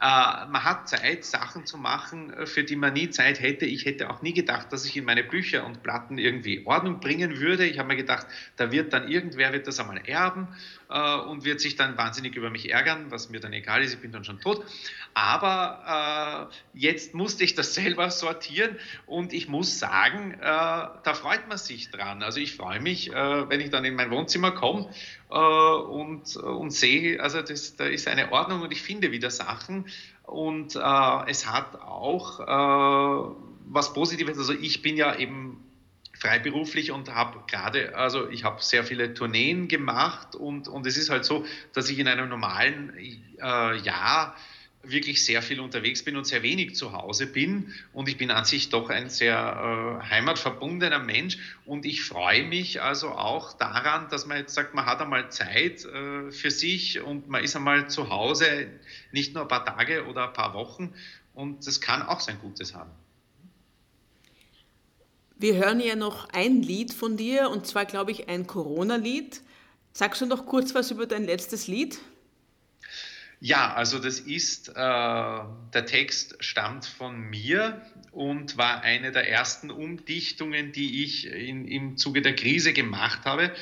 Äh, 0.00 0.46
man 0.46 0.64
hat 0.64 0.88
Zeit, 0.88 1.24
Sachen 1.24 1.66
zu 1.66 1.76
machen, 1.76 2.32
für 2.46 2.64
die 2.64 2.76
man 2.76 2.92
nie 2.92 3.10
Zeit 3.10 3.40
hätte. 3.40 3.66
Ich 3.66 3.84
hätte 3.84 4.10
auch 4.10 4.22
nie 4.22 4.32
gedacht, 4.32 4.72
dass 4.72 4.84
ich 4.84 4.96
in 4.96 5.04
meine 5.04 5.24
Bücher 5.24 5.66
und 5.66 5.82
Platten 5.82 6.18
irgendwie 6.18 6.64
Ordnung 6.66 7.00
bringen 7.00 7.38
würde. 7.38 7.66
Ich 7.66 7.78
habe 7.78 7.88
mir 7.88 7.96
gedacht, 7.96 8.26
da 8.56 8.70
wird 8.70 8.92
dann 8.92 9.08
irgendwer 9.08 9.52
wird 9.52 9.66
das 9.66 9.80
einmal 9.80 10.00
erben 10.06 10.48
äh, 10.88 11.16
und 11.16 11.44
wird 11.44 11.60
sich 11.60 11.76
dann 11.76 11.96
wahnsinnig 11.96 12.34
über 12.36 12.50
mich 12.50 12.70
ärgern, 12.70 13.10
was 13.10 13.28
mir 13.28 13.40
dann 13.40 13.52
egal 13.52 13.82
ist, 13.82 13.94
ich 13.94 14.00
bin 14.00 14.12
dann 14.12 14.24
schon 14.24 14.40
tot. 14.40 14.64
Aber 15.14 16.50
äh, 16.74 16.78
jetzt 16.78 17.14
musste 17.14 17.44
ich 17.44 17.54
das 17.54 17.74
selber 17.78 18.10
sortieren 18.10 18.76
und 19.06 19.32
ich 19.32 19.48
muss 19.48 19.78
sagen, 19.78 20.32
äh, 20.32 20.38
da 20.40 21.14
freut 21.14 21.48
man 21.48 21.58
sich 21.58 21.90
dran. 21.90 22.22
Also 22.22 22.40
ich 22.40 22.54
freue 22.54 22.80
mich, 22.80 23.12
äh, 23.12 23.48
wenn 23.48 23.60
ich 23.60 23.70
dann 23.70 23.84
in 23.84 23.94
mein 23.94 24.10
Wohnzimmer 24.10 24.52
komme 24.52 24.90
äh, 25.30 25.34
und, 25.34 26.36
und 26.36 26.70
sehe, 26.70 27.22
also 27.22 27.42
das, 27.42 27.76
da 27.76 27.84
ist 27.84 28.08
eine 28.08 28.32
Ordnung 28.32 28.62
und 28.62 28.72
ich 28.72 28.82
finde 28.82 29.12
wieder 29.12 29.30
Sachen. 29.30 29.86
Und 30.24 30.76
äh, 30.76 31.30
es 31.30 31.50
hat 31.50 31.80
auch 31.80 33.34
was 33.70 33.92
Positives. 33.92 34.38
Also 34.38 34.52
ich 34.52 34.82
bin 34.82 34.96
ja 34.96 35.14
eben 35.16 35.67
freiberuflich 36.18 36.90
und 36.90 37.14
habe 37.14 37.40
gerade, 37.46 37.96
also 37.96 38.28
ich 38.28 38.44
habe 38.44 38.62
sehr 38.62 38.84
viele 38.84 39.14
Tourneen 39.14 39.68
gemacht 39.68 40.34
und, 40.34 40.68
und 40.68 40.86
es 40.86 40.96
ist 40.96 41.10
halt 41.10 41.24
so, 41.24 41.44
dass 41.72 41.88
ich 41.88 41.98
in 41.98 42.08
einem 42.08 42.28
normalen 42.28 42.92
äh, 42.96 43.76
Jahr 43.78 44.36
wirklich 44.82 45.24
sehr 45.24 45.42
viel 45.42 45.60
unterwegs 45.60 46.04
bin 46.04 46.16
und 46.16 46.24
sehr 46.24 46.42
wenig 46.42 46.76
zu 46.76 46.92
Hause 46.92 47.26
bin. 47.26 47.74
Und 47.92 48.08
ich 48.08 48.16
bin 48.16 48.30
an 48.30 48.44
sich 48.44 48.70
doch 48.70 48.90
ein 48.90 49.10
sehr 49.10 50.00
äh, 50.02 50.08
heimatverbundener 50.08 51.00
Mensch. 51.00 51.38
Und 51.66 51.84
ich 51.84 52.02
freue 52.02 52.44
mich 52.44 52.80
also 52.80 53.10
auch 53.10 53.52
daran, 53.54 54.08
dass 54.08 54.26
man 54.26 54.38
jetzt 54.38 54.54
sagt, 54.54 54.74
man 54.74 54.86
hat 54.86 55.00
einmal 55.00 55.30
Zeit 55.30 55.84
äh, 55.84 56.30
für 56.30 56.50
sich 56.50 57.00
und 57.00 57.28
man 57.28 57.42
ist 57.42 57.56
einmal 57.56 57.90
zu 57.90 58.08
Hause, 58.10 58.68
nicht 59.12 59.34
nur 59.34 59.42
ein 59.42 59.48
paar 59.48 59.64
Tage 59.64 60.06
oder 60.06 60.28
ein 60.28 60.32
paar 60.32 60.54
Wochen. 60.54 60.94
Und 61.34 61.66
das 61.66 61.80
kann 61.80 62.02
auch 62.02 62.20
sein 62.20 62.38
Gutes 62.40 62.74
haben. 62.74 62.90
Wir 65.40 65.54
hören 65.54 65.78
ja 65.78 65.94
noch 65.94 66.28
ein 66.30 66.62
Lied 66.62 66.92
von 66.92 67.16
dir, 67.16 67.50
und 67.50 67.64
zwar, 67.64 67.84
glaube 67.84 68.10
ich, 68.10 68.28
ein 68.28 68.48
Corona-Lied. 68.48 69.40
Sagst 69.92 70.20
du 70.20 70.26
noch 70.26 70.46
kurz 70.46 70.74
was 70.74 70.90
über 70.90 71.06
dein 71.06 71.24
letztes 71.24 71.68
Lied? 71.68 71.98
Ja, 73.40 73.72
also 73.74 74.00
das 74.00 74.18
ist, 74.18 74.70
äh, 74.70 74.72
der 74.74 75.86
Text 75.86 76.34
stammt 76.40 76.86
von 76.86 77.20
mir 77.20 77.80
und 78.10 78.56
war 78.56 78.80
eine 78.80 79.12
der 79.12 79.30
ersten 79.30 79.70
Umdichtungen, 79.70 80.72
die 80.72 81.04
ich 81.04 81.28
in, 81.28 81.68
im 81.68 81.96
Zuge 81.96 82.20
der 82.20 82.34
Krise 82.34 82.72
gemacht 82.72 83.20
habe 83.24 83.52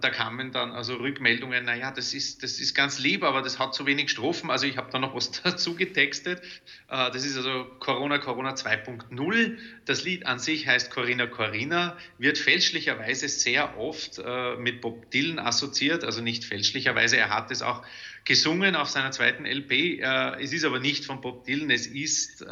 da 0.00 0.10
kamen 0.10 0.52
dann 0.52 0.72
also 0.72 0.96
Rückmeldungen, 0.96 1.64
naja, 1.64 1.90
das 1.90 2.14
ist, 2.14 2.42
das 2.42 2.58
ist 2.60 2.74
ganz 2.74 2.98
lieb, 2.98 3.22
aber 3.22 3.42
das 3.42 3.58
hat 3.58 3.74
zu 3.74 3.86
wenig 3.86 4.10
Strophen. 4.10 4.50
Also 4.50 4.66
ich 4.66 4.76
habe 4.76 4.90
da 4.90 4.98
noch 4.98 5.14
was 5.14 5.30
dazu 5.42 5.74
getextet. 5.74 6.42
Äh, 6.88 7.10
das 7.10 7.24
ist 7.24 7.36
also 7.36 7.66
Corona, 7.80 8.18
Corona 8.18 8.54
2.0. 8.54 9.58
Das 9.84 10.04
Lied 10.04 10.26
an 10.26 10.38
sich 10.38 10.66
heißt 10.66 10.90
Corinna 10.90 11.26
Corinna, 11.26 11.96
wird 12.18 12.38
fälschlicherweise 12.38 13.28
sehr 13.28 13.78
oft 13.78 14.18
äh, 14.18 14.56
mit 14.56 14.80
Bob 14.80 15.10
Dylan 15.10 15.38
assoziiert, 15.38 16.04
also 16.04 16.20
nicht 16.20 16.44
fälschlicherweise, 16.44 17.16
er 17.16 17.30
hat 17.30 17.50
es 17.50 17.62
auch 17.62 17.82
gesungen 18.24 18.76
auf 18.76 18.88
seiner 18.88 19.10
zweiten 19.10 19.44
LP. 19.44 20.00
Äh, 20.00 20.42
es 20.42 20.52
ist 20.52 20.64
aber 20.64 20.80
nicht 20.80 21.04
von 21.04 21.20
Bob 21.20 21.44
Dylan, 21.44 21.70
es 21.70 21.86
ist 21.86 22.44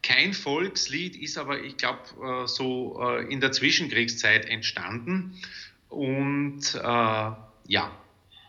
kein 0.00 0.32
Volkslied, 0.32 1.16
ist 1.16 1.38
aber, 1.38 1.62
ich 1.62 1.76
glaube, 1.76 2.46
so 2.46 3.18
in 3.28 3.40
der 3.40 3.50
Zwischenkriegszeit 3.50 4.46
entstanden. 4.46 5.40
Und 5.88 6.74
äh, 6.74 6.80
ja, 6.80 7.90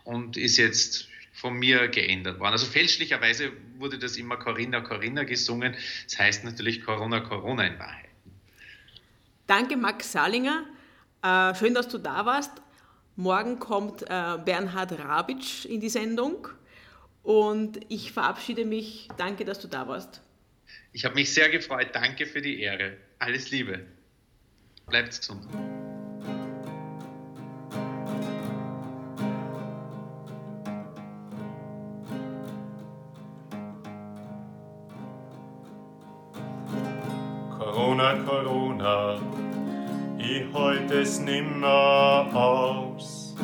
und 0.04 0.38
ist 0.38 0.58
jetzt 0.58 1.08
von 1.34 1.54
mir 1.54 1.88
geändert 1.88 2.40
worden. 2.40 2.54
Also 2.54 2.66
fälschlicherweise 2.66 3.52
wurde 3.78 3.98
das 3.98 4.18
immer 4.18 4.38
Corinna 4.38 4.82
Corinna 4.82 5.24
gesungen. 5.24 5.76
Das 6.06 6.20
heißt 6.20 6.44
natürlich 6.44 6.84
Corona 6.84 7.22
Corona 7.22 7.66
in 7.66 7.80
Wahrheit. 7.80 8.10
Danke, 9.48 9.78
Max 9.78 10.12
Salinger. 10.12 10.66
Äh, 11.24 11.56
schön, 11.56 11.74
dass 11.74 11.88
du 11.88 11.98
da 11.98 12.26
warst. 12.26 12.52
Morgen 13.16 13.60
kommt 13.60 14.04
äh, 14.04 14.38
Bernhard 14.46 14.98
Rabitsch 15.00 15.66
in 15.66 15.82
die 15.82 15.90
Sendung 15.90 16.48
und 17.24 17.80
ich 17.90 18.12
verabschiede 18.12 18.66
mich. 18.66 19.10
Danke, 19.18 19.44
dass 19.46 19.60
du 19.60 19.68
da 19.68 19.88
warst. 19.88 20.22
Ich 20.94 21.06
habe 21.06 21.16
mich 21.16 21.34
sehr 21.34 21.50
gefreut. 21.50 21.90
Danke 21.94 22.26
für 22.26 22.42
die 22.42 22.62
Ehre. 22.62 22.98
Alles 23.20 23.52
Liebe. 23.52 23.86
Bleibt 24.88 25.18
gesund. 25.18 25.48
Nimmer 41.20 42.28
aus. 42.34 43.36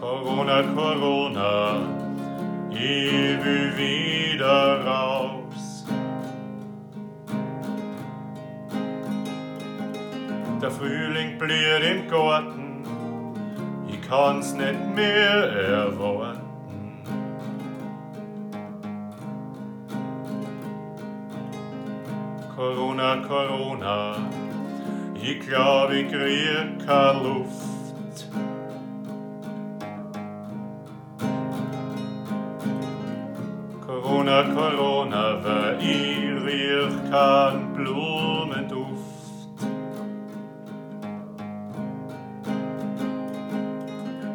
Corona, 0.00 0.62
Corona, 0.74 1.76
ich 2.70 3.44
will 3.44 3.76
wieder 3.76 4.84
raus. 4.84 5.84
Der 10.62 10.70
Frühling 10.70 11.38
blüht 11.38 11.82
im 11.82 12.08
Garten, 12.08 12.84
ich 13.88 14.00
kann's 14.08 14.52
nicht 14.54 14.94
mehr 14.94 15.52
erwarten. 15.52 16.17
Corona, 22.98 23.28
Corona, 23.28 24.16
ich 25.14 25.38
glaub, 25.38 25.92
ich 25.92 26.08
krieg 26.08 26.84
keine 26.84 27.22
Luft. 27.22 28.26
Corona, 33.86 34.42
Corona, 34.52 35.44
weil 35.44 35.78
ich 35.80 36.44
riech 36.44 37.10
kein 37.12 37.72
Blumenduft. 37.72 38.88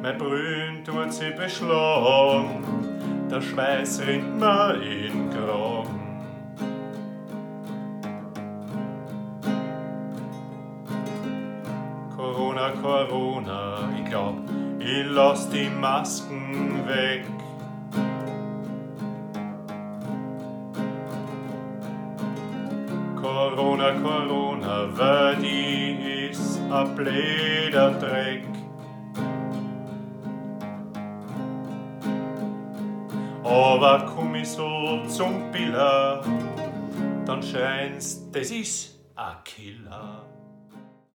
Mein 0.02 0.18
Brünn 0.18 0.86
tut 0.86 1.12
sie 1.12 1.32
beschlagen, 1.32 2.64
der 3.30 3.42
Schweiß 3.42 4.08
rinnt 4.08 4.40
mir 4.40 4.82
in 4.82 5.30
Graben. 5.32 5.73
Corona, 12.84 13.90
ich 13.98 14.10
glaub, 14.10 14.36
ich 14.78 15.06
lass 15.08 15.50
die 15.50 15.70
Masken 15.70 16.86
weg. 16.86 17.24
Corona, 23.16 23.94
Corona, 24.02 24.90
weil 24.98 25.38
die 25.38 26.28
ist 26.30 26.60
a 26.70 26.84
bläder 26.84 27.92
Dreck. 27.92 28.44
Aber 33.46 34.12
komm 34.14 34.36
ich 34.36 34.50
so 34.50 35.02
zum 35.08 35.50
Biller, 35.54 36.22
dann 37.26 37.42
scheinst, 37.42 38.36
das 38.36 38.52
ist. 38.52 38.93